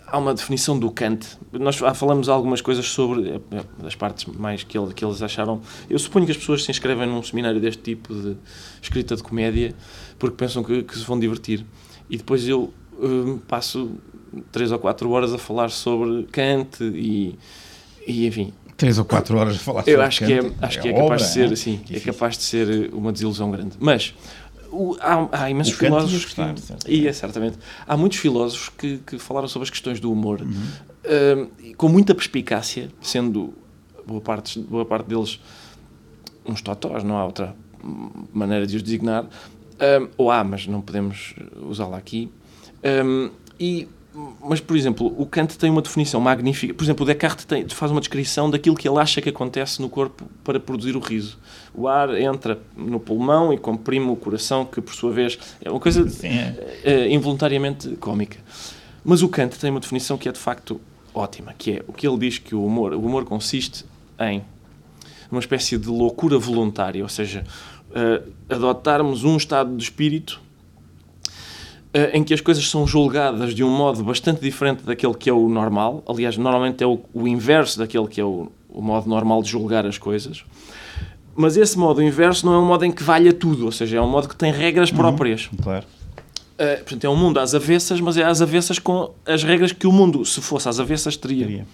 Há 0.07 0.19
uma 0.19 0.35
definição 0.35 0.79
do 0.79 0.91
Kant. 0.91 1.27
Nós 1.53 1.77
falamos 1.95 2.29
algumas 2.29 2.61
coisas 2.61 2.87
sobre 2.87 3.31
eh, 3.31 3.41
as 3.87 3.95
partes 3.95 4.27
mais 4.27 4.63
que, 4.63 4.77
ele- 4.77 4.93
que 4.93 5.03
eles 5.03 5.23
acharam. 5.23 5.63
Eu 5.89 5.99
suponho 5.99 6.27
que 6.27 6.33
as 6.33 6.37
pessoas 6.37 6.65
se 6.65 6.71
inscrevem 6.71 7.07
num 7.09 7.23
seminário 7.23 7.59
deste 7.59 7.83
tipo 7.83 8.13
de 8.15 8.37
escrita 8.83 9.17
de 9.17 9.23
comédia 9.23 9.75
porque 10.19 10.37
pensam 10.37 10.63
que, 10.63 10.83
que 10.83 10.99
se 10.99 11.05
vão 11.07 11.19
divertir. 11.19 11.65
E 12.11 12.19
depois 12.19 12.47
eu 12.47 12.71
hum, 13.01 13.39
passo 13.49 13.93
três 14.51 14.71
ou 14.71 14.79
quatro 14.79 15.09
horas 15.11 15.33
a 15.33 15.39
falar 15.39 15.71
sobre 15.71 16.25
Kant 16.25 16.83
e, 16.83 17.35
e 18.07 18.27
enfim, 18.27 18.53
Três 18.77 18.99
ou 18.99 19.05
quatro 19.05 19.39
horas 19.39 19.57
a 19.57 19.59
falar 19.61 19.81
eu 19.87 19.93
sobre 19.93 20.03
acho 20.07 20.27
que 20.27 20.33
é, 20.33 20.43
Kant. 20.43 20.55
acho 20.61 20.81
que 20.83 20.89
é 20.89 20.91
obra, 20.91 21.03
capaz 21.05 21.23
de 21.23 21.29
ser, 21.29 21.49
é? 21.49 21.53
assim, 21.53 21.81
é 21.91 22.01
capaz 22.01 22.37
de 22.37 22.43
ser 22.43 22.91
uma 22.93 23.13
desilusão 23.13 23.51
grande. 23.51 23.77
Mas 23.81 24.13
o- 24.73 24.97
há, 25.01 25.29
há 25.45 25.51
imensos 25.51 25.75
filósofos 25.75 26.25
que, 26.25 26.35
certamente. 26.35 26.91
ia, 26.91 27.13
certamente. 27.13 27.59
Há 27.87 27.97
muitos 27.97 28.19
filósofos 28.19 28.69
que, 28.71 28.99
que 28.99 29.19
falaram 29.19 29.47
sobre 29.49 29.65
as 29.65 29.71
questões 29.71 30.01
do 30.01 30.11
humor 30.11 30.41
Uhum. 30.43 30.49
hum, 30.49 31.49
e 31.63 31.75
com 31.75 31.89
muita 31.89 32.15
perspicácia, 32.15 32.91
sendo 33.01 33.55
boa 34.07 34.21
parte, 34.21 34.59
boa 34.61 34.85
parte 34.85 35.07
deles 35.07 35.39
uns 36.45 36.61
totós, 36.63 37.05
não 37.05 37.17
há 37.17 37.25
outra 37.25 37.55
maneira 38.33 38.67
de 38.67 38.77
os 38.77 38.83
designar. 38.83 39.25
Hum, 39.25 40.09
ou 40.17 40.31
há, 40.31 40.43
mas 40.45 40.67
não 40.67 40.81
podemos 40.81 41.35
usá-la 41.61 41.97
aqui. 41.97 42.31
Hum, 43.05 43.31
e, 43.59 43.89
mas, 44.43 44.61
por 44.61 44.77
exemplo, 44.77 45.15
o 45.17 45.25
Kant 45.25 45.57
tem 45.59 45.71
uma 45.71 45.81
definição 45.81 46.21
magnífica. 46.21 46.75
Por 46.75 46.85
exemplo, 46.85 47.03
o 47.05 47.07
Descartes 47.07 47.45
tem- 47.45 47.67
faz 47.69 47.91
uma 47.91 48.01
descrição 48.01 48.51
daquilo 48.51 48.77
que 48.77 48.87
ele 48.87 48.99
acha 48.99 49.21
que 49.23 49.29
acontece 49.29 49.81
no 49.81 49.89
corpo 49.89 50.27
para 50.45 50.61
produzir 50.61 50.97
o 50.97 51.01
riso. 51.01 51.39
O 51.75 51.89
ar 51.89 52.15
entra 52.21 52.59
no 52.77 53.01
pulmão 53.01 53.53
e 53.53 53.59
comprime 53.59 54.09
o 54.11 54.17
coração, 54.17 54.65
que 54.65 54.81
por 54.81 54.95
sua 54.95 55.13
vez 55.13 55.39
é 55.63 55.71
uma 55.71 55.81
coisa 55.81 56.07
é. 56.27 56.81
eh, 56.85 57.09
involuntariamente 57.13 57.89
cómica. 57.97 58.39
Mas 59.05 59.23
o 59.23 59.29
Kant 59.29 59.59
tem 59.59 59.71
uma 59.71 59.81
definição 59.81 60.19
que 60.19 60.29
é 60.29 60.33
de 60.33 60.39
facto 60.39 60.81
ótima, 61.15 61.55
que 61.57 61.73
é 61.73 61.85
o 61.89 61.93
que 61.93 62.07
ele 62.07 62.19
diz 62.19 62.39
que 62.39 62.55
o 62.55 62.65
humor, 62.65 62.93
o 62.93 63.01
humor 63.01 63.25
consiste 63.25 63.85
em 64.21 64.43
uma 65.31 65.41
espécie 65.41 65.79
de 65.79 65.89
loucura 65.89 66.39
voluntária, 66.39 67.03
ou 67.03 67.09
seja, 67.09 67.45
eh, 67.95 68.23
adotarmos 68.51 69.25
um 69.25 69.37
estado 69.37 69.75
de 69.75 69.83
espírito 69.83 70.41
eh, 70.41 70.52
em 72.15 72.25
que 72.25 72.33
as 72.33 72.41
coisas 72.41 72.69
são 72.69 72.87
julgadas 72.87 73.55
de 73.55 73.63
um 73.63 73.69
modo 73.71 74.03
bastante 74.03 74.41
diferente 74.41 74.83
daquele 74.83 75.15
que 75.15 75.29
é 75.29 75.33
o 75.33 75.49
normal. 75.49 76.03
Aliás, 76.09 76.37
normalmente 76.37 76.83
é 76.83 76.87
o, 76.87 77.01
o 77.13 77.29
inverso 77.29 77.79
daquele 77.79 78.07
que 78.07 78.21
é 78.21 78.25
o, 78.25 78.51
o 78.69 78.81
modo 78.81 79.09
normal 79.09 79.43
de 79.43 79.51
julgar 79.51 79.85
as 79.87 79.99
coisas. 79.99 80.45
Mas 81.35 81.57
esse 81.57 81.79
modo 81.79 82.03
inverso 82.03 82.47
não 82.47 82.55
é 82.55 82.59
um 82.59 82.67
modo 82.67 82.85
em 82.85 82.93
que 82.93 83.03
valha 83.03 83.33
tudo, 83.33 83.65
ou 83.67 83.73
seja, 83.73 83.99
é 83.99 84.01
um 84.01 84.09
modo 84.09 84.29
que 84.29 84.37
tem 84.37 84.53
regras 84.53 84.91
próprias. 84.91 85.49
Claro. 85.63 85.85
Uh, 86.55 86.77
portanto, 86.79 87.05
é 87.05 87.09
um 87.09 87.17
mundo 87.17 87.41
às 87.41 87.55
avessas, 87.55 88.01
mas 88.01 88.17
é 88.17 88.23
às 88.23 88.41
avessas 88.43 88.79
com 88.79 89.11
as 89.27 89.43
regras 89.43 89.73
que 89.73 89.87
o 89.87 89.93
mundo, 89.93 90.25
se 90.25 90.41
fosse 90.41 90.69
às 90.69 90.79
avessas, 90.79 91.17
teria. 91.17 91.47
Teria. 91.47 91.67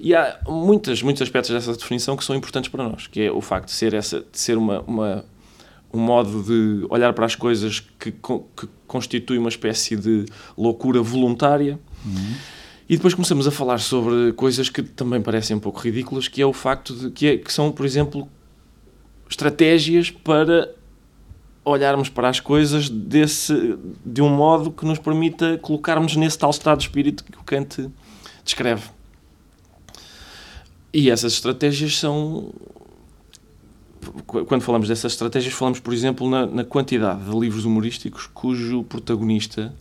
E 0.00 0.14
há 0.14 0.38
muitas, 0.48 1.02
muitos 1.02 1.22
aspectos 1.22 1.50
dessa 1.52 1.72
definição 1.74 2.16
que 2.16 2.24
são 2.24 2.34
importantes 2.34 2.70
para 2.70 2.82
nós, 2.88 3.06
que 3.06 3.20
é 3.22 3.30
o 3.30 3.40
facto 3.40 3.66
de 3.66 3.72
ser, 3.72 3.94
essa, 3.94 4.20
de 4.20 4.38
ser 4.38 4.58
uma, 4.58 4.80
uma- 4.80 5.24
um 5.92 5.98
modo 6.00 6.42
de 6.42 6.86
olhar 6.88 7.12
para 7.12 7.26
as 7.26 7.34
coisas 7.34 7.80
que, 7.80 8.10
que 8.12 8.68
constitui 8.86 9.38
uma 9.38 9.48
espécie 9.48 9.96
de 9.96 10.24
loucura 10.56 11.00
voluntária. 11.02 11.78
E 12.88 12.96
depois 12.96 13.14
começamos 13.14 13.46
a 13.46 13.50
falar 13.50 13.78
sobre 13.78 14.32
coisas 14.32 14.68
que 14.68 14.82
também 14.82 15.20
parecem 15.20 15.56
um 15.56 15.60
pouco 15.60 15.80
ridículas, 15.80 16.28
que 16.28 16.42
é 16.42 16.46
o 16.46 16.52
facto 16.52 16.94
de 16.94 17.10
que, 17.10 17.26
é- 17.26 17.36
que 17.38 17.52
são, 17.52 17.70
por 17.72 17.86
exemplo, 17.86 18.28
estratégias 19.30 20.10
para 20.10 20.74
olharmos 21.64 22.08
para 22.08 22.28
as 22.28 22.40
coisas 22.40 22.88
desse, 22.88 23.78
de 24.04 24.20
um 24.20 24.28
modo 24.28 24.70
que 24.72 24.84
nos 24.84 24.98
permita 24.98 25.56
colocarmos 25.58 26.16
nesse 26.16 26.36
tal 26.38 26.50
estado 26.50 26.78
de 26.78 26.84
espírito 26.84 27.22
que 27.24 27.38
o 27.38 27.44
Kant 27.44 27.88
descreve. 28.44 28.82
E 30.92 31.08
essas 31.08 31.32
estratégias 31.34 31.96
são. 31.98 32.52
Qu- 34.26 34.44
Quando 34.44 34.62
falamos 34.62 34.88
dessas 34.88 35.12
estratégias, 35.12 35.54
falamos, 35.54 35.80
por 35.80 35.92
exemplo, 35.94 36.28
na, 36.28 36.46
na 36.46 36.64
quantidade 36.64 37.24
de 37.24 37.30
livros 37.38 37.64
humorísticos 37.64 38.26
cujo 38.32 38.82
protagonista, 38.84 39.74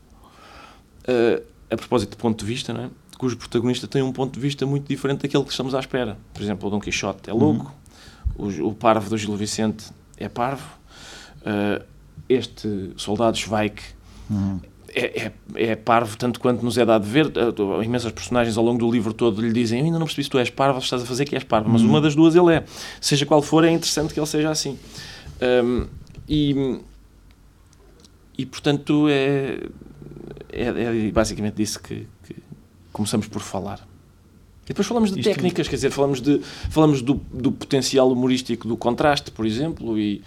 eh, 1.07 1.41
a 1.69 1.75
propósito 1.77 2.11
de 2.11 2.17
ponto 2.17 2.39
de 2.39 2.45
vista, 2.45 2.73
não 2.73 2.85
é? 2.85 2.89
cujo 3.17 3.37
protagonista 3.37 3.87
tem 3.87 4.01
um 4.01 4.11
ponto 4.11 4.33
de 4.33 4.39
vista 4.39 4.65
muito 4.65 4.87
diferente 4.87 5.21
daquele 5.21 5.43
que 5.43 5.51
estamos 5.51 5.75
à 5.75 5.79
espera. 5.79 6.17
Por 6.33 6.41
exemplo, 6.41 6.67
o 6.67 6.71
Dom 6.71 6.79
Quixote 6.79 7.29
é 7.29 7.33
louco, 7.33 7.71
o, 8.35 8.47
o 8.69 8.73
parvo 8.73 9.09
do 9.11 9.17
Gil 9.17 9.35
Vicente 9.35 9.85
é 10.17 10.27
parvo, 10.27 10.67
eh, 11.45 11.83
este 12.27 12.91
soldado 12.97 13.37
Schweik 13.37 13.81
é, 14.93 15.31
é, 15.55 15.71
é 15.71 15.75
parvo 15.75 16.17
tanto 16.17 16.39
quanto 16.39 16.63
nos 16.63 16.77
é 16.77 16.85
dado 16.85 17.05
ver. 17.05 17.27
Uh, 17.27 17.83
imensas 17.83 18.11
personagens 18.11 18.57
ao 18.57 18.63
longo 18.63 18.79
do 18.79 18.91
livro 18.91 19.13
todo 19.13 19.41
lhe 19.41 19.51
dizem: 19.51 19.79
Eu 19.79 19.85
ainda 19.85 19.99
não 19.99 20.05
percebi 20.05 20.23
se 20.23 20.29
tu 20.29 20.37
és 20.37 20.49
parvo 20.49 20.79
estás 20.79 21.03
a 21.03 21.05
fazer 21.05 21.25
que 21.25 21.35
és 21.35 21.43
parvo, 21.43 21.69
mas 21.69 21.81
uma 21.81 22.01
das 22.01 22.15
duas 22.15 22.35
ele 22.35 22.53
é. 22.53 22.63
Seja 22.99 23.25
qual 23.25 23.41
for, 23.41 23.63
é 23.63 23.71
interessante 23.71 24.13
que 24.13 24.19
ele 24.19 24.27
seja 24.27 24.49
assim. 24.49 24.77
Um, 25.41 25.87
e, 26.27 26.79
e 28.37 28.45
portanto, 28.45 29.07
é, 29.09 29.59
é, 30.51 31.07
é 31.07 31.11
basicamente 31.11 31.55
disso 31.55 31.81
que, 31.81 32.07
que, 32.25 32.35
começamos 32.91 33.27
por 33.27 33.41
falar. 33.41 33.87
E 34.65 34.67
depois 34.67 34.87
falamos 34.87 35.11
de 35.11 35.19
Isto 35.19 35.29
técnicas, 35.29 35.67
quer 35.67 35.75
dizer, 35.75 35.91
falamos, 35.91 36.21
de, 36.21 36.39
falamos 36.69 37.01
do, 37.01 37.15
do 37.33 37.51
potencial 37.51 38.11
humorístico 38.11 38.67
do 38.67 38.77
contraste, 38.77 39.31
por 39.31 39.45
exemplo, 39.45 39.97
e, 39.97 40.21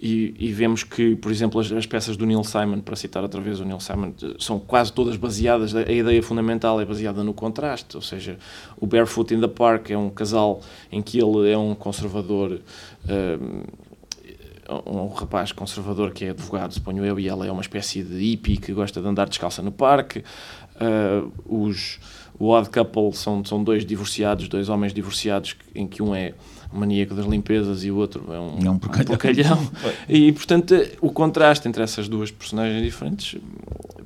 e, 0.00 0.34
e, 0.38 0.52
vemos 0.52 0.82
que, 0.82 1.16
por 1.16 1.30
exemplo, 1.30 1.60
as, 1.60 1.70
as, 1.72 1.86
peças 1.86 2.16
do 2.16 2.26
Neil 2.26 2.44
Simon, 2.44 2.80
para 2.80 2.96
citar 2.96 3.22
outra 3.22 3.40
vez 3.40 3.60
o 3.60 3.64
Neil 3.64 3.80
Simon, 3.80 4.12
são 4.38 4.58
quase 4.58 4.92
todas 4.92 5.16
baseadas, 5.16 5.74
a 5.74 5.90
ideia 5.90 6.22
fundamental 6.22 6.80
é 6.80 6.84
baseada 6.84 7.22
no 7.22 7.32
contraste, 7.32 7.96
ou 7.96 8.02
seja, 8.02 8.38
o 8.78 8.86
Barefoot 8.86 9.32
in 9.32 9.40
the 9.40 9.48
Park 9.48 9.90
é 9.90 9.96
um 9.96 10.10
casal 10.10 10.60
em 10.90 11.00
que 11.00 11.18
ele 11.18 11.50
é 11.50 11.56
um 11.56 11.74
conservador, 11.74 12.60
um, 14.68 15.04
um 15.04 15.08
rapaz 15.08 15.52
conservador 15.52 16.12
que 16.12 16.24
é 16.24 16.30
advogado, 16.30 16.72
suponho 16.72 17.04
eu, 17.04 17.18
e 17.18 17.28
ela 17.28 17.46
é 17.46 17.50
uma 17.50 17.62
espécie 17.62 18.02
de 18.02 18.18
hippie 18.18 18.56
que 18.56 18.72
gosta 18.72 19.00
de 19.00 19.06
andar 19.06 19.28
descalça 19.28 19.62
no 19.62 19.72
parque. 19.72 20.24
Uh, 20.74 21.32
os, 21.46 22.00
o 22.38 22.48
Odd 22.48 22.68
Couple 22.70 23.12
são, 23.12 23.44
são 23.44 23.62
dois 23.62 23.84
divorciados, 23.84 24.48
dois 24.48 24.68
homens 24.68 24.92
divorciados, 24.92 25.56
em 25.74 25.86
que 25.86 26.02
um 26.02 26.14
é 26.14 26.34
maníaco 26.74 27.14
das 27.14 27.26
limpezas 27.26 27.84
e 27.84 27.90
o 27.90 27.96
outro 27.96 28.24
é 28.32 28.38
um, 28.38 28.66
é 28.66 28.70
um 28.70 28.78
porcalhão. 28.78 29.04
Um 29.04 29.16
porcalhão. 29.16 29.70
e, 30.08 30.32
portanto, 30.32 30.74
o 31.00 31.10
contraste 31.10 31.68
entre 31.68 31.82
essas 31.82 32.08
duas 32.08 32.30
personagens 32.30 32.82
diferentes 32.82 33.40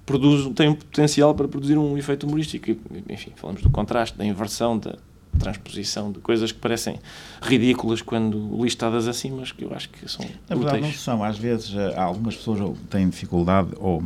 produz, 0.05 0.53
tem 0.55 0.69
um 0.69 0.75
potencial 0.75 1.35
para 1.35 1.47
produzir 1.47 1.77
um 1.77 1.97
efeito 1.99 2.27
humorístico. 2.27 2.71
Enfim, 3.09 3.33
falamos 3.37 3.63
do 3.63 3.71
contraste, 3.71 4.17
da 4.17 4.25
inversão, 4.25 4.79
da 4.79 4.97
transposição, 5.39 6.11
de 6.11 6.19
coisas 6.19 6.51
que 6.51 6.59
parecem 6.59 6.99
ridículas 7.43 8.03
quando 8.03 8.63
listadas 8.63 9.07
assim, 9.07 9.31
mas 9.31 9.53
que 9.53 9.65
eu 9.65 9.73
acho 9.75 9.89
que 9.91 10.11
são 10.11 10.25
Na 10.49 10.57
verdade, 10.57 10.79
úteis. 10.79 10.95
não 10.95 11.01
são. 11.01 11.23
Às 11.23 11.39
vezes, 11.39 11.75
eh, 11.75 11.95
algumas 11.97 12.37
pessoas 12.37 12.77
têm 12.91 13.09
dificuldade 13.09 13.71
ou 13.79 14.03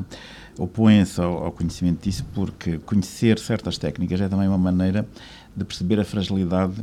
opõem-se 0.59 1.21
ao, 1.21 1.45
ao 1.45 1.53
conhecimento 1.53 2.03
disso 2.03 2.27
porque 2.35 2.79
conhecer 2.79 3.39
certas 3.39 3.79
técnicas 3.79 4.21
é 4.21 4.29
também 4.29 4.47
uma 4.47 4.59
maneira 4.59 5.09
de 5.57 5.65
perceber 5.65 5.99
a 6.01 6.05
fragilidade 6.05 6.75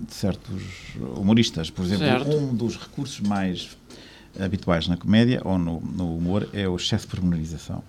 de 0.00 0.14
certos 0.14 0.62
humoristas. 1.16 1.70
Por 1.70 1.84
exemplo, 1.84 2.06
certo. 2.06 2.36
um 2.36 2.54
dos 2.54 2.76
recursos 2.76 3.20
mais 3.20 3.76
habituais 4.38 4.86
na 4.88 4.96
comédia 4.96 5.40
ou 5.44 5.58
no, 5.58 5.80
no, 5.80 6.16
humor 6.16 6.48
é 6.52 6.68
o 6.68 6.76
excesso 6.76 7.06
de 7.06 7.14
pormenorização. 7.14 7.82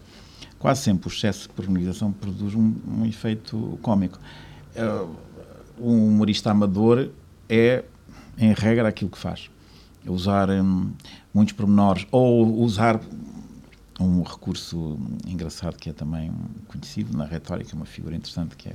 Quase 0.58 0.82
sempre 0.82 1.08
o 1.08 1.12
excesso 1.12 1.44
de 1.44 1.50
pormenorização 1.50 2.12
produz 2.12 2.54
um, 2.56 2.74
um 2.88 3.06
efeito 3.06 3.80
cómico. 3.82 4.20
Uh, 4.76 5.10
um 5.80 6.08
humorista 6.10 6.52
amador 6.52 7.10
é, 7.48 7.84
em 8.38 8.54
regra, 8.54 8.88
aquilo 8.88 9.10
que 9.10 9.18
faz. 9.18 9.50
É 10.06 10.12
usar 10.12 10.50
um, 10.50 10.92
muitos 11.34 11.54
pormenores 11.54 12.06
ou 12.12 12.62
usar 12.62 13.00
um 14.00 14.24
recurso 14.24 14.98
engraçado 15.28 15.76
que 15.78 15.90
é 15.90 15.94
também 15.94 16.32
conhecido 16.68 17.18
na 17.18 17.26
retórica, 17.26 17.76
uma 17.76 17.86
figura 17.86 18.16
interessante 18.16 18.56
que 18.56 18.70
é 18.70 18.74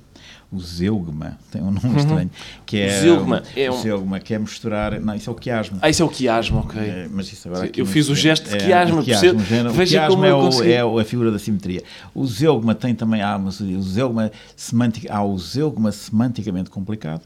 o 0.53 0.61
zeugma, 0.61 1.39
tem 1.51 1.63
um 1.63 1.71
nome 1.71 1.87
uhum. 1.87 1.97
estranho, 1.97 2.31
que 2.67 2.79
é 2.79 2.87
o 2.87 3.01
zeugma, 3.01 3.43
é 3.57 3.71
um... 3.71 3.81
zeugma, 3.81 4.21
que 4.21 4.35
é 4.35 4.39
misturar, 4.39 5.01
não, 5.01 5.15
isso 5.15 5.31
é 5.31 5.33
o 5.33 5.37
quiasmo. 5.37 5.79
Ah, 5.81 5.89
isso 5.89 6.03
é 6.03 6.05
o 6.05 6.09
quiasmo, 6.09 6.59
ok. 6.59 6.81
É, 6.81 7.09
mas 7.11 7.33
isso 7.33 7.49
agora 7.49 7.71
eu 7.75 7.87
fiz 7.87 8.09
o 8.09 8.15
gesto 8.15 8.51
de 8.51 8.59
quiasmo, 8.59 9.01
é, 9.01 9.05
quiasmo, 9.05 9.41
género, 9.41 9.73
veja 9.73 10.07
como 10.07 10.25
é, 10.25 10.35
o, 10.35 10.63
é 10.63 11.01
a 11.01 11.05
figura 11.05 11.31
da 11.31 11.39
simetria. 11.39 11.83
O 12.15 12.27
zeugma 12.27 12.75
tem 12.75 12.95
também, 12.95 13.23
há 13.23 13.37
o 13.37 13.83
zeugma 13.83 14.31
semântico, 14.55 15.07
há 15.11 15.25
o 15.25 15.39
zeugma 15.39 15.91
semanticamente 15.91 16.69
complicado, 16.69 17.23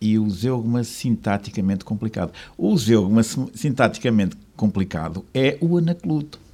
e 0.00 0.18
o 0.18 0.28
zeugma 0.30 0.84
sintaticamente 0.84 1.84
complicado. 1.84 2.32
O 2.56 2.76
zeugma 2.76 3.22
sintaticamente 3.22 4.36
complicado 4.56 5.24
é 5.34 5.56
o 5.60 5.76
anacluto. 5.78 6.45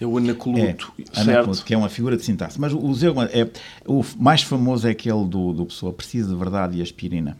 É 0.00 0.06
o 0.06 0.16
anacoluto, 0.16 0.92
é, 0.98 1.20
anacoluto 1.20 1.64
que 1.64 1.74
é 1.74 1.76
uma 1.76 1.88
figura 1.88 2.16
de 2.16 2.24
sintaxe. 2.24 2.60
Mas 2.60 2.72
o 2.72 2.78
é, 3.32 3.50
o 3.84 4.04
mais 4.16 4.42
famoso 4.42 4.86
é 4.86 4.92
aquele 4.92 5.24
do, 5.24 5.52
do 5.52 5.66
Pessoa, 5.66 5.92
precisa 5.92 6.28
de 6.28 6.36
verdade 6.36 6.78
e 6.78 6.82
aspirina. 6.82 7.36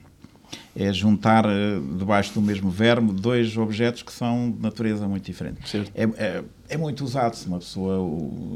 É 0.74 0.92
juntar 0.92 1.44
uh, 1.44 1.96
debaixo 1.98 2.32
do 2.34 2.40
mesmo 2.40 2.70
verbo 2.70 3.12
dois 3.12 3.56
objetos 3.56 4.02
que 4.02 4.12
são 4.12 4.50
de 4.50 4.62
natureza 4.62 5.06
muito 5.06 5.24
diferente. 5.24 5.58
É, 5.94 6.04
é, 6.04 6.44
é, 6.68 6.76
muito 6.76 7.04
usado 7.04 7.34
se 7.34 7.46
uma 7.48 7.58
pessoa 7.58 7.98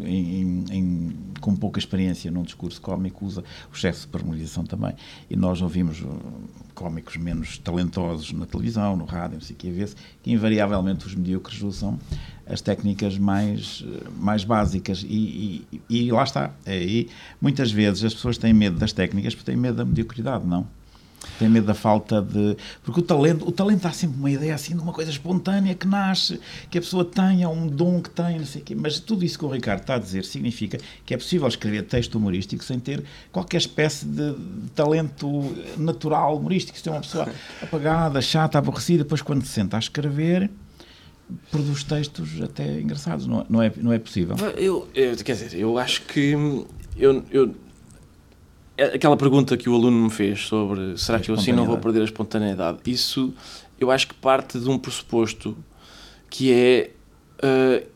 em, 0.04 0.64
em, 0.70 1.16
com 1.40 1.54
pouca 1.54 1.78
experiência 1.78 2.30
num 2.30 2.42
discurso 2.42 2.80
cómico 2.80 3.26
usa 3.26 3.42
o 3.72 3.76
excesso 3.76 4.02
de 4.02 4.06
parmelização 4.06 4.64
também. 4.64 4.94
E 5.28 5.36
nós 5.36 5.60
ouvimos 5.60 6.00
uh, 6.00 6.08
cómicos 6.74 7.16
menos 7.16 7.58
talentosos 7.58 8.32
na 8.32 8.46
televisão, 8.46 8.96
no 8.96 9.04
rádio, 9.04 9.34
não 9.34 9.42
sei 9.42 9.54
o 9.54 9.58
que, 9.58 9.70
vê-se 9.70 9.96
que 10.22 10.32
invariavelmente 10.32 11.06
os 11.06 11.14
medíocres 11.14 11.60
usam 11.62 11.98
as 12.46 12.60
técnicas 12.60 13.18
mais, 13.18 13.84
mais 14.18 14.44
básicas 14.44 15.04
e, 15.08 15.64
e, 15.72 16.06
e 16.06 16.12
lá 16.12 16.24
está. 16.24 16.50
É, 16.66 16.82
e 16.82 17.08
muitas 17.40 17.70
vezes 17.70 18.04
as 18.04 18.14
pessoas 18.14 18.38
têm 18.38 18.52
medo 18.52 18.78
das 18.78 18.92
técnicas 18.92 19.34
porque 19.34 19.50
têm 19.50 19.60
medo 19.60 19.76
da 19.76 19.84
mediocridade, 19.84 20.46
não? 20.46 20.66
Têm 21.38 21.48
medo 21.48 21.66
da 21.66 21.74
falta 21.74 22.20
de. 22.20 22.56
Porque 22.82 23.00
o 23.00 23.02
talento, 23.02 23.46
o 23.46 23.52
talento 23.52 23.86
há 23.86 23.92
sempre 23.92 24.18
uma 24.18 24.30
ideia 24.30 24.54
assim 24.54 24.74
de 24.74 24.82
uma 24.82 24.92
coisa 24.92 25.10
espontânea 25.10 25.74
que 25.74 25.86
nasce, 25.86 26.40
que 26.68 26.78
a 26.78 26.80
pessoa 26.80 27.04
tenha 27.04 27.48
um 27.48 27.66
dom 27.66 28.00
que 28.00 28.10
tem, 28.10 28.38
não 28.38 28.46
sei 28.46 28.60
o 28.60 28.64
quê. 28.64 28.74
Mas 28.74 28.98
tudo 28.98 29.24
isso 29.24 29.38
que 29.38 29.44
o 29.44 29.48
Ricardo 29.48 29.80
está 29.80 29.94
a 29.94 29.98
dizer 29.98 30.24
significa 30.24 30.78
que 31.06 31.14
é 31.14 31.16
possível 31.16 31.46
escrever 31.46 31.82
texto 31.82 32.16
humorístico 32.16 32.64
sem 32.64 32.78
ter 32.80 33.04
qualquer 33.30 33.58
espécie 33.58 34.04
de 34.04 34.34
talento 34.74 35.54
natural 35.76 36.36
humorístico. 36.36 36.78
Se 36.78 36.88
é 36.88 36.92
uma 36.92 37.00
pessoa 37.00 37.28
apagada, 37.62 38.20
chata, 38.20 38.58
aborrecida, 38.58 39.04
depois 39.04 39.22
quando 39.22 39.44
se 39.44 39.52
senta 39.52 39.76
a 39.76 39.80
escrever 39.80 40.50
produz 41.50 41.82
textos 41.82 42.40
até 42.42 42.80
engraçados, 42.80 43.26
não, 43.26 43.46
não, 43.48 43.62
é, 43.62 43.72
não 43.76 43.92
é 43.92 43.98
possível? 43.98 44.36
Eu, 44.56 44.88
eu, 44.94 45.16
quer 45.16 45.32
dizer, 45.32 45.58
eu 45.58 45.78
acho 45.78 46.02
que 46.02 46.36
eu, 46.96 47.24
eu, 47.30 47.54
é 48.76 48.84
aquela 48.84 49.16
pergunta 49.16 49.56
que 49.56 49.68
o 49.68 49.74
aluno 49.74 50.04
me 50.04 50.10
fez 50.10 50.40
sobre 50.40 50.96
será 50.98 51.18
que 51.18 51.30
eu 51.30 51.34
assim 51.34 51.52
não 51.52 51.64
vou 51.64 51.78
perder 51.78 52.02
a 52.02 52.04
espontaneidade, 52.04 52.78
isso 52.86 53.32
eu 53.80 53.90
acho 53.90 54.08
que 54.08 54.14
parte 54.14 54.58
de 54.58 54.68
um 54.68 54.78
pressuposto 54.78 55.56
que 56.30 56.52
é 56.52 56.90
uh, 57.42 57.86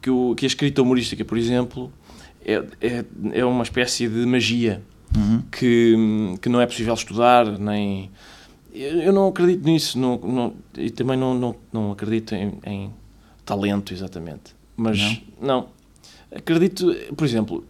que, 0.00 0.10
o, 0.10 0.34
que 0.34 0.44
a 0.44 0.48
escrita 0.48 0.82
humorística, 0.82 1.24
por 1.24 1.36
exemplo, 1.36 1.92
é, 2.44 2.62
é, 2.80 3.04
é 3.32 3.44
uma 3.44 3.64
espécie 3.64 4.06
de 4.06 4.24
magia 4.24 4.82
uhum. 5.16 5.42
que, 5.50 6.36
que 6.40 6.48
não 6.48 6.60
é 6.60 6.66
possível 6.66 6.94
estudar, 6.94 7.58
nem 7.58 8.10
eu 8.82 9.12
não 9.12 9.28
acredito 9.28 9.64
nisso 9.64 9.98
não, 9.98 10.18
não, 10.18 10.54
e 10.76 10.90
também 10.90 11.16
não, 11.16 11.34
não, 11.34 11.56
não 11.72 11.92
acredito 11.92 12.34
em, 12.34 12.58
em 12.64 12.90
talento 13.44 13.92
exatamente. 13.92 14.54
Mas 14.76 14.98
não. 15.40 15.46
não. 15.46 15.66
Acredito, 16.34 16.94
por 17.16 17.24
exemplo, 17.24 17.64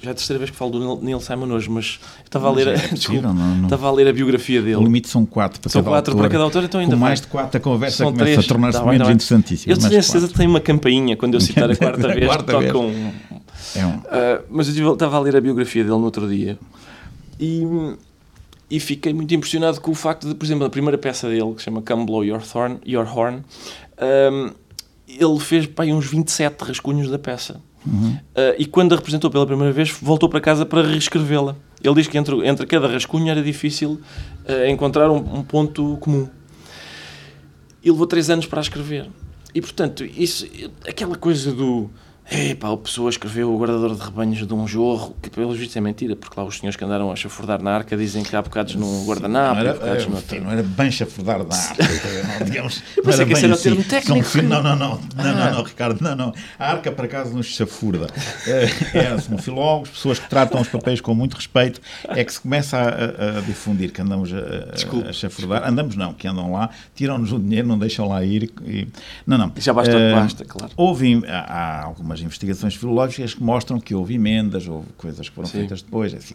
já 0.00 0.10
é 0.10 0.12
a 0.12 0.14
terceira 0.14 0.38
vez 0.38 0.50
que 0.50 0.56
falo 0.56 0.70
do 0.70 0.96
Neil 1.02 1.20
Simon 1.20 1.48
hoje, 1.52 1.68
mas 1.68 1.98
estava 2.24 2.48
a 2.48 2.52
ler, 2.52 2.68
é 2.68 2.76
desculpa, 2.88 3.20
não, 3.22 3.34
não. 3.34 3.64
estava 3.64 3.88
a 3.88 3.90
ler 3.90 4.06
a 4.06 4.12
biografia 4.12 4.62
dele. 4.62 4.76
O 4.76 4.82
limite 4.82 5.08
são 5.08 5.26
quatro 5.26 5.60
para 5.60 5.70
são 5.70 5.82
cada 5.82 5.96
quatro 5.96 6.12
autor. 6.12 6.22
para 6.22 6.30
cada 6.30 6.44
autor, 6.44 6.64
então 6.64 6.80
ainda 6.80 6.94
Com 6.94 7.00
mais 7.00 7.20
de 7.20 7.26
quatro 7.26 7.56
a 7.56 7.60
conversa 7.60 7.96
são 7.98 8.12
começa 8.12 8.24
três. 8.24 8.38
a 8.38 8.48
tornar-se 8.48 8.84
menos 8.84 9.06
tá 9.06 9.12
interessantíssima. 9.12 9.72
Eu 9.72 9.78
tenho 9.78 9.98
a 9.98 10.02
certeza 10.02 10.28
que 10.28 10.34
tem 10.34 10.46
uma 10.46 10.60
campainha 10.60 11.16
quando 11.16 11.34
eu 11.34 11.40
citar 11.40 11.70
a 11.70 11.74
quarta 11.76 12.08
vez, 12.08 12.26
quarta 12.26 12.52
toca 12.52 12.60
vez. 12.60 12.74
um... 12.74 13.12
É 13.74 13.86
um... 13.86 13.96
Uh, 13.96 14.44
mas 14.50 14.76
eu 14.76 14.92
estava 14.92 15.16
a 15.16 15.20
ler 15.20 15.36
a 15.36 15.40
biografia 15.40 15.82
dele 15.82 15.96
no 15.96 16.04
outro 16.04 16.28
dia 16.28 16.56
e 17.40 17.64
e 18.70 18.78
fiquei 18.78 19.14
muito 19.14 19.34
impressionado 19.34 19.80
com 19.80 19.90
o 19.90 19.94
facto 19.94 20.28
de, 20.28 20.34
por 20.34 20.44
exemplo, 20.44 20.66
a 20.66 20.70
primeira 20.70 20.98
peça 20.98 21.28
dele, 21.28 21.54
que 21.54 21.58
se 21.58 21.64
chama 21.64 21.82
Come 21.82 22.04
Blow 22.04 22.24
Your, 22.24 22.42
Thorn, 22.42 22.78
Your 22.86 23.06
Horn, 23.06 23.42
um, 24.32 24.50
ele 25.08 25.40
fez 25.40 25.66
pá, 25.66 25.84
uns 25.84 26.06
27 26.06 26.62
rascunhos 26.62 27.08
da 27.08 27.18
peça. 27.18 27.62
Uhum. 27.86 28.10
Uh, 28.10 28.54
e 28.58 28.66
quando 28.66 28.92
a 28.92 28.96
representou 28.96 29.30
pela 29.30 29.46
primeira 29.46 29.72
vez, 29.72 29.90
voltou 29.90 30.28
para 30.28 30.40
casa 30.40 30.66
para 30.66 30.82
reescrevê-la. 30.82 31.56
Ele 31.82 31.94
diz 31.94 32.08
que 32.08 32.18
entre, 32.18 32.46
entre 32.46 32.66
cada 32.66 32.86
rascunho 32.86 33.30
era 33.30 33.42
difícil 33.42 34.00
uh, 34.44 34.66
encontrar 34.68 35.10
um, 35.10 35.38
um, 35.38 35.42
ponto 35.42 35.96
comum. 35.98 36.28
E 37.82 37.90
levou 37.90 38.06
três 38.06 38.28
anos 38.28 38.44
para 38.44 38.60
a 38.60 38.62
escrever. 38.62 39.08
E, 39.54 39.60
portanto, 39.62 40.04
isso, 40.04 40.46
aquela 40.86 41.16
coisa 41.16 41.52
do 41.52 41.88
Epá, 42.30 42.70
a 42.70 42.76
pessoa 42.76 43.08
escreveu 43.08 43.50
o 43.50 43.58
guardador 43.58 43.94
de 43.94 44.02
rebanhos 44.02 44.46
de 44.46 44.52
um 44.52 44.68
jorro, 44.68 45.16
que 45.22 45.30
pelos 45.30 45.56
vistos 45.56 45.74
é 45.78 45.80
mentira, 45.80 46.14
porque 46.14 46.38
lá 46.38 46.46
os 46.46 46.58
senhores 46.58 46.76
que 46.76 46.84
andaram 46.84 47.10
a 47.10 47.16
chafurdar 47.16 47.62
na 47.62 47.70
arca 47.70 47.96
dizem 47.96 48.22
que 48.22 48.36
há 48.36 48.42
bocados 48.42 48.74
num 48.74 49.06
guardanapo 49.06 49.54
não 49.54 49.60
era, 49.60 49.72
bocados 49.72 50.32
é, 50.32 50.40
não 50.40 50.50
era 50.50 50.62
bem 50.62 50.90
chafurdar 50.90 51.38
na 51.38 51.56
arca, 51.56 51.84
não, 52.38 52.46
digamos. 52.46 52.82
Não 53.02 53.12
era 53.12 53.24
que 53.24 53.32
esse 53.32 53.44
era 53.46 53.54
o 53.54 53.58
termo 53.58 53.80
assim. 53.80 53.88
técnico. 53.88 54.28
São, 54.28 54.42
não, 54.42 54.62
não, 54.62 54.76
não, 54.76 54.88
não, 54.88 55.00
ah. 55.16 55.22
não, 55.22 55.52
não, 55.52 55.62
Ricardo, 55.62 56.02
não, 56.02 56.14
não. 56.14 56.34
A 56.58 56.72
arca, 56.72 56.92
por 56.92 57.06
acaso, 57.06 57.34
nos 57.34 57.46
chafurda. 57.46 58.08
É, 58.46 58.64
é, 58.98 59.18
são 59.18 59.38
filólogos, 59.38 59.90
pessoas 59.90 60.18
que 60.18 60.28
tratam 60.28 60.60
os 60.60 60.68
papéis 60.68 61.00
com 61.00 61.14
muito 61.14 61.34
respeito, 61.34 61.80
é 62.08 62.22
que 62.22 62.32
se 62.32 62.40
começa 62.40 62.76
a, 62.78 63.40
difundir 63.40 63.90
que 63.92 64.02
andamos 64.02 64.30
a, 64.34 65.12
chafurdar. 65.12 65.66
Andamos 65.66 65.96
não, 65.96 66.12
que 66.12 66.28
andam 66.28 66.52
lá, 66.52 66.68
tiram-nos 66.94 67.32
o 67.32 67.38
dinheiro, 67.38 67.66
não 67.66 67.78
deixam 67.78 68.06
lá 68.06 68.22
ir. 68.22 68.50
Não, 69.26 69.38
não. 69.38 69.52
Já 69.56 69.72
basta, 69.72 69.96
uh, 69.96 70.14
basta, 70.14 70.44
claro. 70.44 70.72
Houve, 70.76 71.22
há, 71.26 71.84
há 71.84 71.88
investigações 72.20 72.74
filológicas 72.74 73.08
lógicas 73.08 73.34
que 73.34 73.42
mostram 73.42 73.80
que 73.80 73.94
houve 73.94 74.14
emendas, 74.14 74.66
houve 74.66 74.88
coisas 74.96 75.28
que 75.28 75.34
foram 75.34 75.48
Sim. 75.48 75.58
feitas 75.58 75.82
depois, 75.82 76.14
assim. 76.14 76.34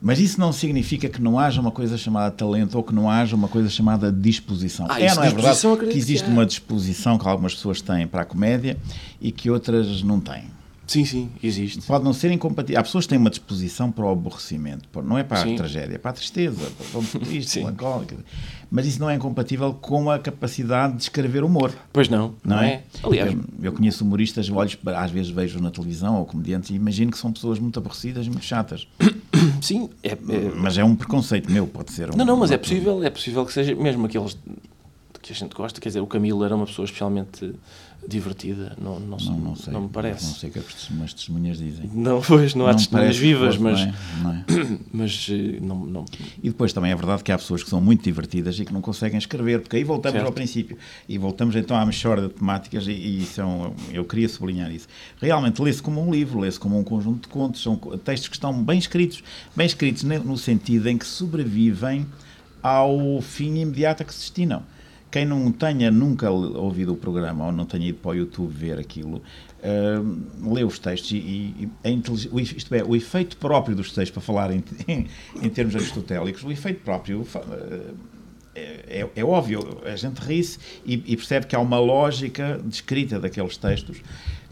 Mas 0.00 0.20
isso 0.20 0.38
não 0.38 0.52
significa 0.52 1.08
que 1.08 1.20
não 1.20 1.38
haja 1.38 1.60
uma 1.60 1.72
coisa 1.72 1.98
chamada 1.98 2.30
talento 2.30 2.76
ou 2.76 2.84
que 2.84 2.94
não 2.94 3.10
haja 3.10 3.34
uma 3.34 3.48
coisa 3.48 3.68
chamada 3.68 4.12
disposição. 4.12 4.86
Ah, 4.88 5.00
é, 5.00 5.12
não 5.12 5.24
é 5.24 5.30
verdade 5.30 5.60
que 5.90 5.98
existe 5.98 6.28
uma 6.28 6.46
disposição 6.46 7.18
que 7.18 7.26
algumas 7.26 7.54
pessoas 7.54 7.80
têm 7.80 8.06
para 8.06 8.22
a 8.22 8.24
comédia 8.24 8.76
e 9.20 9.32
que 9.32 9.50
outras 9.50 10.02
não 10.02 10.20
têm. 10.20 10.44
Sim, 10.88 11.04
sim, 11.04 11.28
existe. 11.42 11.82
Pode 11.82 12.02
não 12.02 12.14
ser 12.14 12.30
incompatível. 12.32 12.80
Há 12.80 12.82
pessoas 12.82 13.04
que 13.04 13.10
têm 13.10 13.18
uma 13.18 13.28
disposição 13.28 13.92
para 13.92 14.06
o 14.06 14.08
aborrecimento. 14.10 14.88
Não 15.04 15.18
é 15.18 15.22
para 15.22 15.42
Sim. 15.42 15.52
a 15.52 15.56
tragédia, 15.58 15.94
é 15.96 15.98
para 15.98 16.12
a 16.12 16.14
tristeza, 16.14 16.66
para 16.90 16.98
o 16.98 17.04
triste, 17.04 17.58
melancólico. 17.58 18.14
Mas 18.70 18.86
isso 18.86 18.98
não 18.98 19.08
é 19.10 19.14
incompatível 19.14 19.74
com 19.74 20.10
a 20.10 20.18
capacidade 20.18 20.96
de 20.96 21.02
escrever 21.02 21.44
humor. 21.44 21.72
Pois 21.92 22.08
não, 22.08 22.34
não, 22.42 22.56
Não 22.56 22.62
é? 22.62 22.68
é? 22.72 22.82
Aliás, 23.02 23.32
Eu, 23.32 23.40
eu 23.64 23.72
conheço 23.72 24.02
humoristas, 24.02 24.48
olhos, 24.50 24.78
às 24.96 25.10
vezes 25.10 25.30
vejo 25.30 25.60
na 25.60 25.70
televisão 25.70 26.16
ou 26.18 26.24
comediantes 26.24 26.70
e 26.70 26.74
imagino 26.74 27.10
que 27.10 27.18
são 27.18 27.32
pessoas 27.34 27.58
muito 27.58 27.78
aborrecidas 27.78 28.26
e 28.26 28.30
muito 28.30 28.44
chatas. 28.46 28.88
sim, 29.60 29.90
é, 30.02 30.12
é- 30.12 30.16
Mas 30.56 30.78
é 30.78 30.84
um 30.84 30.96
preconceito 30.96 31.50
meu, 31.52 31.66
pode 31.66 31.92
ser. 31.92 32.10
um- 32.14 32.16
Não, 32.16 32.24
não, 32.24 32.36
mas 32.38 32.50
é 32.50 32.54
uma- 32.54 32.60
possível, 32.60 33.04
é 33.04 33.10
possível 33.10 33.44
que 33.44 33.52
seja 33.52 33.74
mesmo 33.74 34.06
aqueles 34.06 34.36
que 35.28 35.32
a 35.32 35.36
gente 35.46 35.54
gosta. 35.54 35.80
Quer 35.80 35.88
dizer, 35.90 36.00
o 36.00 36.06
Camilo 36.06 36.44
era 36.44 36.54
uma 36.56 36.66
pessoa 36.66 36.84
especialmente 36.84 37.54
divertida, 38.06 38.74
não, 38.80 38.98
não, 39.00 39.18
Não, 39.18 39.38
não 39.38 39.56
sei. 39.56 39.72
não 39.72 39.82
me 39.82 39.88
parece. 39.88 40.24
Não 40.26 40.34
sei 40.34 40.48
o 40.48 40.52
que 40.52 40.58
as 40.60 40.64
testemunhas- 40.66 41.08
as 41.10 41.14
testemunhas 41.14 41.58
dizem. 41.58 41.90
Não, 41.92 42.22
pois, 42.22 42.54
não 42.54 42.66
há 42.66 42.72
testemunhas 42.74 43.16
parece 43.16 43.20
vivas, 43.20 43.58
mas, 43.58 43.80
não 43.80 43.88
é? 43.88 43.94
Não 44.22 44.32
é? 44.32 44.44
mas 44.92 45.26
eh, 45.30 45.58
não, 45.60 45.84
não, 45.84 46.04
E 46.42 46.48
depois 46.48 46.72
também 46.72 46.90
é 46.92 46.96
verdade 46.96 47.22
que 47.24 47.30
há 47.32 47.36
pessoas 47.36 47.62
que 47.62 47.68
são 47.68 47.80
muito 47.80 48.02
divertidas 48.04 48.58
e 48.58 48.64
que 48.64 48.72
não 48.72 48.80
conseguem 48.80 49.18
escrever, 49.18 49.60
porque 49.60 49.76
aí 49.76 49.84
voltamos 49.84 50.14
Certo. 50.14 50.26
ao 50.26 50.32
princípio. 50.32 50.78
E 51.08 51.18
voltamos 51.18 51.54
então 51.56 51.76
à 51.76 51.84
mexórdia 51.84 52.28
de 52.28 52.34
temáticas 52.34 52.86
e, 52.86 52.92
e 52.92 53.28
é 53.36 53.44
um- 53.44 53.74
eu 53.92 54.04
queria 54.04 54.28
sublinhar 54.28 54.70
isso. 54.72 54.86
Realmente 55.20 55.60
lê-se 55.60 55.82
como 55.82 56.00
um 56.00 56.10
livro, 56.10 56.38
lê-se 56.40 56.58
como 56.58 56.78
um 56.78 56.84
conjunto 56.84 57.22
de 57.22 57.28
contos, 57.28 57.60
são 57.62 57.76
textos 57.76 58.28
que 58.28 58.36
estão 58.36 58.62
bem 58.62 58.78
escritos, 58.78 59.22
bem 59.54 59.66
escritos 59.66 60.04
no 60.04 60.38
sentido 60.38 60.88
em 60.88 60.96
que 60.96 61.04
sobrevivem 61.06 62.06
ao 62.62 63.20
fim 63.20 63.58
imediato 63.58 64.02
a 64.02 64.06
que 64.06 64.14
se 64.14 64.20
destinam. 64.20 64.62
Quem 65.10 65.24
não 65.24 65.50
tenha 65.50 65.90
nunca 65.90 66.30
ouvido 66.30 66.92
o 66.92 66.96
programa 66.96 67.46
ou 67.46 67.52
não 67.52 67.64
tenha 67.64 67.88
ido 67.88 67.98
para 67.98 68.10
o 68.10 68.14
YouTube 68.14 68.52
ver 68.52 68.78
aquilo, 68.78 69.22
hum, 69.64 70.52
lê 70.54 70.62
os 70.64 70.78
textos 70.78 71.12
e, 71.12 71.16
e- 71.16 71.68
e 71.84 71.88
a 71.88 72.32
o, 72.32 72.38
isto 72.40 72.74
é, 72.74 72.84
o 72.84 72.94
efeito 72.94 73.36
próprio 73.38 73.74
dos 73.74 73.88
textos, 73.92 74.10
para 74.10 74.20
falar 74.22 74.50
em, 74.52 74.62
em, 74.86 75.06
em 75.42 75.48
termos 75.48 75.74
aristotélicos, 75.74 76.44
o 76.44 76.50
efeito 76.52 76.82
próprio 76.84 77.24
fa- 77.24 77.42
é, 78.54 79.00
é- 79.02 79.08
é 79.16 79.24
óbvio, 79.24 79.78
a 79.84 79.96
gente 79.96 80.18
ri-se 80.18 80.58
e, 80.84 80.94
e 81.06 81.16
percebe 81.16 81.46
que 81.46 81.56
há 81.56 81.60
uma 81.60 81.78
lógica 81.78 82.60
de 82.62 82.74
escrita 82.74 83.18
daqueles 83.18 83.56
textos 83.56 83.98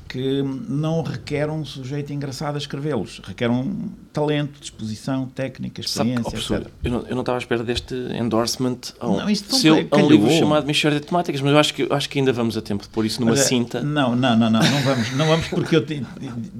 que 0.08 0.42
não 0.68 1.02
requer 1.02 1.50
um 1.50 1.64
sujeito 1.64 2.12
engraçado 2.12 2.54
a 2.54 2.58
escrevê-los, 2.58 3.20
requer 3.24 3.50
um 3.50 3.88
talento, 4.12 4.60
disposição, 4.60 5.26
técnica, 5.26 5.82
Sabe, 5.82 6.10
experiência, 6.10 6.30
professor, 6.30 6.56
etc. 6.62 6.72
eu 6.84 6.90
não, 6.90 7.00
eu 7.08 7.14
não 7.14 7.20
estava 7.20 7.36
à 7.38 7.40
espera 7.40 7.62
deste 7.62 7.94
endorsement 8.18 8.78
a 8.98 9.08
um, 9.08 9.16
Não, 9.18 9.28
isto 9.30 9.54
seu, 9.56 9.86
a 9.90 9.96
um 9.96 10.08
livro 10.08 10.30
chamado 10.30 10.66
Michórdia 10.66 11.00
de 11.00 11.06
Temáticas, 11.06 11.40
mas 11.40 11.52
eu 11.52 11.58
acho 11.58 11.74
que, 11.74 11.82
eu 11.82 11.92
acho 11.92 12.08
que 12.08 12.18
ainda 12.18 12.32
vamos 12.32 12.56
a 12.56 12.62
tempo 12.62 12.82
de 12.84 12.88
pôr 12.88 13.04
isso 13.04 13.20
numa 13.20 13.34
eh, 13.34 13.36
cinta. 13.36 13.82
Não, 13.82 14.16
não, 14.16 14.36
não, 14.36 14.48
não, 14.50 14.60
não 14.60 14.80
vamos, 14.82 15.12
não 15.16 15.26
vamos 15.26 15.48
porque 15.48 15.76
eu 15.76 15.84
te- 15.84 16.02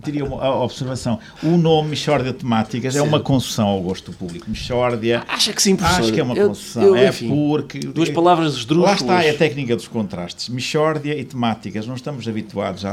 teria 0.03 0.25
uma 0.25 0.43
a 0.43 0.63
observação. 0.63 1.19
O 1.43 1.57
nome 1.57 1.91
Michórdia 1.91 2.33
Temáticas 2.33 2.95
é 2.95 3.01
Sim. 3.01 3.07
uma 3.09 3.21
concessão 3.21 3.69
ao 3.69 3.81
gosto 3.81 4.11
do 4.11 4.17
público. 4.17 4.51
Michórdia, 4.51 5.25
Acha 5.29 5.53
que 5.53 5.63
sim, 5.63 5.77
professor? 5.77 6.01
acho 6.03 6.13
que 6.13 6.21
é 6.21 6.23
uma 6.23 6.35
Eu- 6.37 6.49
concessão. 6.49 6.83
eu, 6.83 6.95
é 6.97 7.09
enfim, 7.09 7.29
porque... 7.29 7.79
Duas 7.79 8.11
palavras 8.11 8.53
Lá 8.55 8.59
esdrúxulas. 8.59 9.01
está 9.01 9.25
é 9.25 9.31
a 9.31 9.35
técnica 9.39 9.75
dos 9.77 9.89
contrastes. 9.89 10.49
Michórdia 10.51 11.19
e 11.19 11.25
temáticas. 11.25 11.87
Não 11.87 11.95
estamos 11.95 12.27
habituados 12.29 12.85
a 12.85 12.91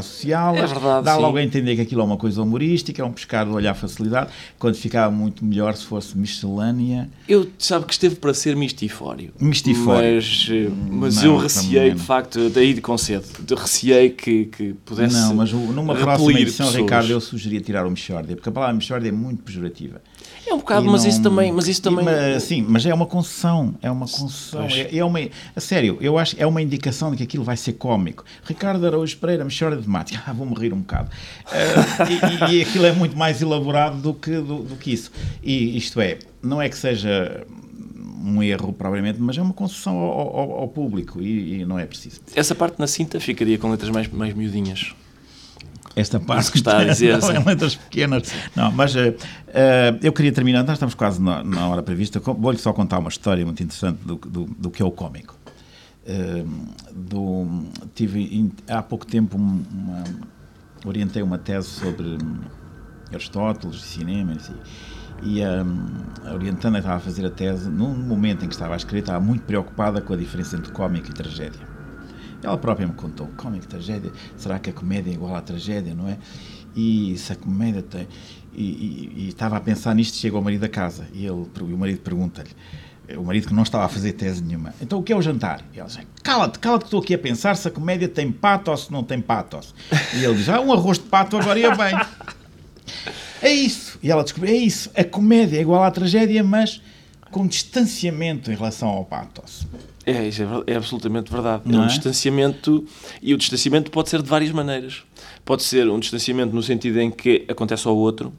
É 0.51 0.65
verdade, 0.65 1.05
Dá 1.05 1.15
sim. 1.15 1.21
logo 1.21 1.37
a 1.37 1.43
entender 1.43 1.75
que 1.75 1.81
aquilo 1.81 2.01
é 2.01 2.03
uma 2.03 2.17
coisa 2.17 2.41
humorística, 2.41 3.01
é 3.01 3.05
um 3.05 3.11
pescar 3.11 3.45
de 3.45 3.51
olhar 3.51 3.73
facilidade, 3.73 4.29
quando 4.59 4.75
ficava 4.75 5.11
muito 5.13 5.45
melhor 5.45 5.75
se 5.75 5.85
fosse 5.85 6.17
miscelânea. 6.17 7.09
Eu 7.27 7.47
sabe 7.57 7.85
que 7.85 7.93
esteve 7.93 8.15
para 8.15 8.33
ser 8.33 8.55
mistifório. 8.55 9.31
Mistifório. 9.39 10.15
Mas, 10.15 10.47
eh, 10.51 10.69
mas 10.91 11.15
Não, 11.17 11.25
eu 11.25 11.37
receei, 11.37 11.91
de 11.91 12.01
facto, 12.01 12.49
daí 12.49 12.73
de 12.73 12.81
concedo, 12.81 13.25
de 13.39 13.55
receei 13.55 14.09
que, 14.09 14.45
que 14.45 14.73
pudesse. 14.85 15.15
Não, 15.15 15.35
mas 15.35 15.51
numa 15.51 15.95
próxima 15.95 16.39
edição, 16.39 16.65
pessoas. 16.67 16.83
Ricardo, 16.83 17.09
eu 17.11 17.21
sugeria 17.21 17.61
tirar 17.61 17.85
o 17.85 17.91
Michórdia, 17.91 18.35
porque 18.35 18.49
a 18.49 18.51
palavra 18.51 18.75
Michórdia 18.75 19.09
é 19.09 19.11
muito 19.11 19.43
pejorativa. 19.43 20.01
É 20.45 20.53
um 20.53 20.57
bocado, 20.57 20.85
E 20.85 20.89
mas 20.89 21.03
não- 21.03 21.09
isso 21.09 21.21
também. 21.21 21.51
Mas 21.51 21.67
isso 21.67 21.79
e- 21.79 21.83
também 21.83 22.03
mas, 22.05 22.43
sim, 22.43 22.65
mas 22.67 22.85
é 22.85 22.93
uma 22.93 23.05
concessão, 23.05 23.75
é 23.81 23.89
uma 23.89 24.05
concessão. 24.07 24.63
É, 24.69 24.97
é 24.97 25.03
uma, 25.05 25.19
a 25.55 25.59
sério, 25.59 25.97
eu 26.01 26.17
acho 26.17 26.35
que 26.35 26.43
é 26.43 26.47
uma 26.47 26.61
indicação 26.61 27.11
de 27.11 27.17
que 27.17 27.23
aquilo 27.23 27.43
vai 27.43 27.55
ser 27.55 27.73
cómico. 27.73 28.25
Ricardo 28.43 28.85
Araújo 28.85 29.17
Pereira, 29.17 29.45
Michórdia 29.45 29.81
de 29.81 29.87
Mate, 29.87 30.19
ah, 30.25 30.32
vou-me 30.33 30.53
rir 30.55 30.73
um 30.73 30.79
bocado. 30.79 31.09
Ah, 31.47 32.49
e, 32.51 32.55
e 32.57 32.61
aquilo 32.61 32.85
é 32.85 32.91
muito 32.91 33.17
mais 33.17 33.41
elaborado 33.41 33.97
do 34.01 34.13
que, 34.13 34.31
do, 34.31 34.63
do 34.63 34.75
que 34.75 34.91
isso. 34.93 35.11
E 35.43 35.77
isto 35.77 35.99
é, 36.01 36.17
não 36.41 36.61
é 36.61 36.67
que 36.69 36.77
seja 36.77 37.45
um 38.25 38.41
erro 38.41 38.71
propriamente, 38.71 39.19
mas 39.19 39.37
é 39.37 39.41
uma 39.41 39.53
concessão 39.53 39.97
ao, 39.97 40.37
ao- 40.37 40.51
ao 40.59 40.67
público 40.69 41.21
e, 41.21 41.61
e 41.61 41.65
não 41.65 41.77
é 41.77 41.85
preciso. 41.85 42.21
essa 42.35 42.55
parte 42.55 42.79
na 42.79 42.87
cinta 42.87 43.19
ficaria 43.19 43.57
com 43.57 43.69
letras 43.69 43.89
mais, 43.89 44.07
mais 44.07 44.33
miudinhas. 44.33 44.93
Esta 45.95 46.19
parte 46.19 46.51
que 46.51 46.57
está 46.57 46.79
a 46.79 46.83
dizer, 46.89 47.19
não, 47.19 47.31
em 47.35 47.43
letras 47.43 47.75
pequenas. 47.75 48.33
Não, 48.55 48.71
mas 48.71 48.95
eh, 48.95 49.13
eu 50.01 50.11
queria 50.11 50.31
terminar, 50.31 50.63
nós 50.63 50.73
estamos 50.77 50.95
quase 50.95 51.21
na, 51.21 51.43
na 51.43 51.67
hora 51.67 51.83
prevista. 51.83 52.19
Vou-lhe 52.19 52.57
só 52.57 52.73
contar 52.73 52.97
uma 52.97 53.09
história 53.09 53.45
muito 53.45 53.61
interessante 53.61 53.99
do, 54.03 54.15
do, 54.15 54.45
do 54.57 54.71
que 54.71 54.81
é 54.81 54.85
o 54.85 54.89
cómico. 54.89 55.37
Do, 56.93 57.63
tive 57.95 58.51
há 58.67 58.81
pouco 58.81 59.05
tempo 59.05 59.37
um- 59.37 59.63
uma, 59.71 60.03
orientei 60.85 61.21
uma 61.23 61.37
tese 61.37 61.67
sobre 61.69 62.05
hum, 62.07 62.39
Aristóteles, 63.11 63.81
cinema, 63.81 64.33
assim. 64.33 64.53
E 65.23 65.41
hum, 65.45 65.85
a 66.25 66.33
orientanda 66.33 66.79
estava 66.79 66.97
a 66.97 66.99
fazer 66.99 67.25
a 67.25 67.29
tese, 67.29 67.69
num 67.69 67.93
momento 67.95 68.43
em 68.43 68.47
que 68.47 68.53
estava 68.53 68.73
a 68.73 68.77
escrever, 68.77 69.01
estava 69.01 69.23
muito 69.23 69.43
preocupada 69.43 70.01
com 70.01 70.13
a 70.13 70.17
diferença 70.17 70.57
entre 70.57 70.71
cómico 70.71 71.09
e 71.09 71.13
tragédia. 71.13 71.61
Ela 72.43 72.57
própria 72.57 72.85
me 72.85 72.93
contou, 72.93 73.27
cómico, 73.37 73.65
tragédia, 73.67 74.11
será 74.35 74.59
que 74.59 74.69
a 74.69 74.73
comédia 74.73 75.11
é 75.11 75.13
igual 75.13 75.33
à 75.35 75.41
tragédia, 75.41 75.95
não 75.95 76.09
é? 76.09 76.17
E 76.75 77.15
se 77.17 77.31
a 77.31 77.35
comédia 77.35 77.81
tem... 77.81 78.07
E, 78.53 78.61
e- 78.63 79.13
e 79.23 79.27
estava 79.29 79.55
a 79.57 79.61
pensar 79.61 79.95
nisto, 79.95 80.17
chega 80.17 80.37
o 80.37 80.41
marido 80.41 80.63
a 80.65 80.69
casa 80.69 81.07
e, 81.13 81.25
ele, 81.25 81.47
e 81.61 81.73
o 81.73 81.77
marido 81.77 82.01
pergunta-lhe, 82.01 82.49
o 83.17 83.23
marido 83.23 83.47
que 83.47 83.53
não 83.53 83.63
estava 83.63 83.85
a 83.85 83.89
fazer 83.89 84.13
tese 84.13 84.43
nenhuma, 84.43 84.73
então 84.81 84.99
o 84.99 85.03
que 85.03 85.11
é 85.13 85.15
o 85.15 85.21
jantar? 85.21 85.63
E 85.73 85.79
ela 85.79 85.87
diz, 85.87 85.99
cala-te, 86.21 86.59
cala-te 86.59 86.81
que 86.81 86.87
estou 86.87 86.99
aqui 87.01 87.13
a 87.13 87.17
pensar 87.17 87.55
se 87.55 87.67
a 87.67 87.71
comédia 87.71 88.07
tem 88.07 88.31
pato 88.31 88.71
ou 88.71 88.77
se 88.77 88.91
não 88.91 89.03
tem 89.03 89.21
patos. 89.21 89.73
E 90.13 90.23
ele 90.23 90.35
diz, 90.35 90.49
ah, 90.49 90.59
um 90.61 90.71
arroz 90.73 90.97
de 90.97 91.05
pato 91.05 91.37
agora 91.37 91.59
ia 91.59 91.75
bem. 91.75 91.95
É 93.41 93.51
isso. 93.51 93.99
E 94.01 94.09
ela 94.11 94.23
descobriu, 94.23 94.53
é 94.53 94.57
isso, 94.57 94.89
a 94.95 95.03
comédia 95.03 95.57
é 95.57 95.61
igual 95.61 95.83
à 95.83 95.91
tragédia, 95.91 96.43
mas 96.43 96.81
com 97.29 97.47
distanciamento 97.47 98.51
em 98.51 98.55
relação 98.55 98.87
ao 98.87 99.03
patos. 99.03 99.65
É, 100.05 100.27
isso 100.27 100.43
é, 100.43 100.73
é 100.73 100.75
absolutamente 100.75 101.31
verdade. 101.31 101.63
Não 101.65 101.79
é 101.79 101.81
um 101.81 101.85
é? 101.85 101.87
distanciamento, 101.87 102.85
e 103.21 103.33
o 103.33 103.37
distanciamento 103.37 103.89
pode 103.91 104.09
ser 104.09 104.21
de 104.21 104.29
várias 104.29 104.51
maneiras. 104.51 105.03
Pode 105.43 105.63
ser 105.63 105.89
um 105.89 105.99
distanciamento 105.99 106.53
no 106.53 106.61
sentido 106.61 106.99
em 106.99 107.09
que 107.09 107.45
acontece 107.47 107.87
ao 107.87 107.97
outro, 107.97 108.33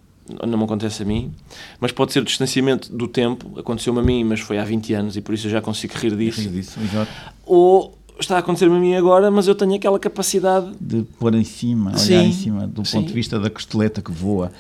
não 0.47 0.57
me 0.59 0.65
acontece 0.65 1.03
a 1.03 1.07
mim, 1.07 1.33
mas 1.81 1.93
pode 1.93 2.13
ser 2.13 2.21
o 2.21 2.25
distanciamento 2.25 2.91
do 2.95 3.07
tempo, 3.07 3.59
aconteceu-me 3.59 4.01
a 4.01 4.03
mim, 4.03 4.25
mas 4.25 4.41
foi 4.41 4.59
há 4.59 4.65
20 4.65 4.95
anos 4.95 5.17
e 5.17 5.21
por 5.21 5.35
isso 5.35 5.47
eu 5.47 5.51
já 5.51 5.61
consigo 5.61 5.95
rir 5.99 6.17
disso. 6.17 6.41
Rio 6.41 6.51
disso, 6.51 6.79
exato. 6.83 7.11
Ou 7.45 7.97
está 8.19 8.37
a 8.37 8.39
acontecer-me 8.39 8.77
a 8.77 8.81
mim 8.81 8.95
agora, 8.95 9.31
mas 9.31 9.47
eu 9.49 9.55
tenho 9.55 9.75
aquela 9.75 9.99
capacidade. 9.99 10.71
de 10.81 11.03
pôr 11.19 11.35
em 11.35 11.45
cima, 11.45 11.91
olhar 11.91 11.99
Sim, 11.99 12.25
em 12.27 12.33
cima, 12.33 12.67
do 12.67 12.85
sim. 12.85 12.99
ponto 12.99 13.09
de 13.09 13.13
vista 13.13 13.39
da 13.39 13.51
costeleta 13.51 14.01
que 14.01 14.11
voa. 14.13 14.51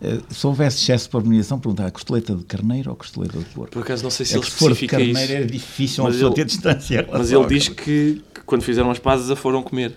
Eh, 0.00 0.20
se 0.30 0.46
houvesse 0.46 0.76
excesso 0.82 1.04
de 1.06 1.10
pormenorização, 1.10 1.58
perguntar 1.58 1.90
costeleta 1.90 2.34
de 2.34 2.44
carneiro 2.44 2.90
ou 2.90 2.96
costeleta 2.96 3.38
de 3.38 3.44
porco? 3.46 3.72
Por 3.72 3.82
acaso 3.82 4.02
não 4.04 4.10
sei 4.10 4.26
se 4.26 4.34
É 4.34 4.36
ele 4.36 4.44
se 4.44 4.50
for 4.52 4.72
de 4.72 4.86
carneiro 4.86 5.18
isso. 5.18 5.32
é 5.32 5.44
difícil 5.44 6.04
Mas 6.04 6.20
ele- 6.20 6.34
ter 6.34 6.44
distância. 6.44 7.08
Mas 7.10 7.32
ele 7.32 7.46
diz 7.46 7.66
que, 7.70 8.22
que 8.32 8.40
quando 8.46 8.62
fizeram 8.62 8.90
as 8.90 8.98
pazes 8.98 9.28
a 9.30 9.34
foram 9.36 9.62
comer. 9.62 9.96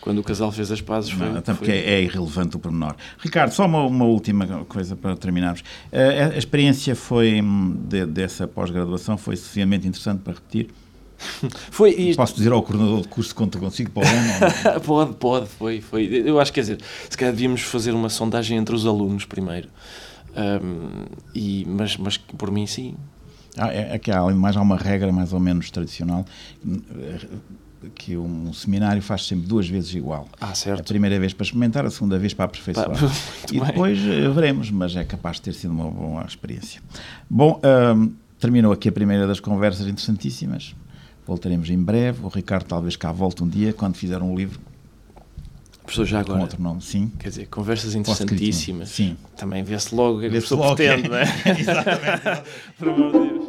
Quando 0.00 0.18
o 0.18 0.22
casal 0.22 0.50
fez 0.50 0.70
as 0.72 0.80
pazes 0.80 1.10
foi. 1.10 1.28
Não, 1.28 1.36
até 1.36 1.52
foi- 1.52 1.66
porque 1.66 1.72
é, 1.72 1.94
é 1.94 2.02
irrelevante 2.02 2.56
o 2.56 2.58
pormenor. 2.58 2.94
Ricardo, 3.18 3.52
só 3.52 3.66
uma, 3.66 3.84
uma 3.84 4.04
última 4.06 4.46
coisa 4.64 4.96
para 4.96 5.14
terminarmos. 5.16 5.62
Eh, 5.92 6.30
a, 6.34 6.38
experiência 6.38 6.96
foi 6.96 7.40
hum, 7.42 7.76
de- 7.88 8.06
dessa 8.06 8.46
pós-graduação 8.48 9.18
foi 9.18 9.36
suficientemente 9.36 9.86
interessante 9.86 10.20
para 10.20 10.34
repetir. 10.34 10.68
Foi 11.70 11.90
isto. 11.90 12.16
Posso 12.16 12.34
dizer 12.34 12.50
ao 12.50 12.62
coordenador 12.62 13.02
de 13.02 13.08
curso 13.08 13.34
quanto 13.34 13.58
consigo 13.58 13.90
para 13.90 14.04
o 14.04 14.06
ano? 14.08 14.80
pode, 14.80 15.12
pode, 15.16 15.46
foi, 15.48 15.82
foi. 15.82 16.06
Eu 16.06 16.40
acho 16.40 16.50
que, 16.50 16.54
quer 16.54 16.60
dizer, 16.62 16.78
se 17.10 17.14
calhar 17.14 17.34
devíamos 17.34 17.60
fazer 17.60 17.92
uma 17.92 18.08
sondagem 18.08 18.56
entre 18.56 18.74
os 18.74 18.86
alunos 18.86 19.26
primeiro. 19.26 19.68
Ahm, 20.34 21.04
e, 21.34 21.66
mas, 21.68 21.98
mas 21.98 22.16
por 22.16 22.50
mim, 22.50 22.66
sim. 22.66 22.94
Ah, 23.54 23.68
é, 23.70 23.96
é 23.96 23.98
que 23.98 24.10
além 24.10 24.34
de 24.34 24.40
mais, 24.40 24.56
há 24.56 24.62
uma 24.62 24.78
regra 24.78 25.12
mais 25.12 25.34
ou 25.34 25.40
menos 25.40 25.70
tradicional 25.70 26.24
que 27.94 28.16
um 28.16 28.52
seminário 28.52 29.00
faz 29.00 29.26
sempre 29.26 29.46
duas 29.46 29.68
vezes 29.68 29.94
igual. 29.94 30.28
Ah, 30.40 30.50
A 30.50 30.54
certo. 30.54 30.86
primeira 30.88 31.18
vez 31.18 31.32
para 31.32 31.44
experimentar, 31.44 31.84
a 31.86 31.90
segunda 31.90 32.18
vez 32.18 32.34
para 32.34 32.44
aperfeiçoar. 32.46 32.90
Pá, 32.90 32.96
e 33.50 33.58
bem. 33.58 33.66
depois 33.68 33.98
eh, 33.98 34.28
veremos, 34.28 34.70
mas 34.70 34.94
é 34.96 35.04
capaz 35.04 35.36
de 35.36 35.42
ter 35.42 35.54
sido 35.54 35.70
uma 35.72 35.90
boa 35.90 36.24
experiência. 36.24 36.80
Bom, 37.28 37.60
terminou 38.38 38.72
aqui 38.72 38.88
a 38.88 38.92
primeira 38.92 39.26
das 39.26 39.40
conversas 39.40 39.86
interessantíssimas. 39.86 40.74
Voltaremos 41.26 41.70
em 41.70 41.78
breve. 41.82 42.24
O 42.24 42.28
Ricardo 42.28 42.64
talvez 42.66 42.96
cá 42.96 43.12
volte 43.12 43.42
um 43.44 43.48
dia 43.48 43.72
quando 43.72 43.94
fizer 43.96 44.20
um 44.22 44.34
livro 44.34 44.58
Professor, 45.82 46.06
já 46.06 46.18
com 46.24 46.30
agora. 46.32 46.42
outro 46.44 46.62
nome. 46.62 46.80
Sim. 46.82 47.10
Quer 47.18 47.28
dizer, 47.30 47.46
conversas 47.48 47.94
interessantíssimas. 47.94 48.90
Sim. 48.90 49.16
Também 49.36 49.62
vê-se 49.64 49.92
logo 49.94 50.18
o 50.18 50.20
que 50.20 50.26
a 50.26 50.30
pessoa 50.30 50.66
logo. 50.66 50.76
pretende, 50.76 51.08
não 51.08 51.16
é? 51.16 51.22
Exatamente. 51.58 52.42
Por 52.78 52.88
amor 52.88 53.12
de 53.12 53.18
Deus. 53.28 53.39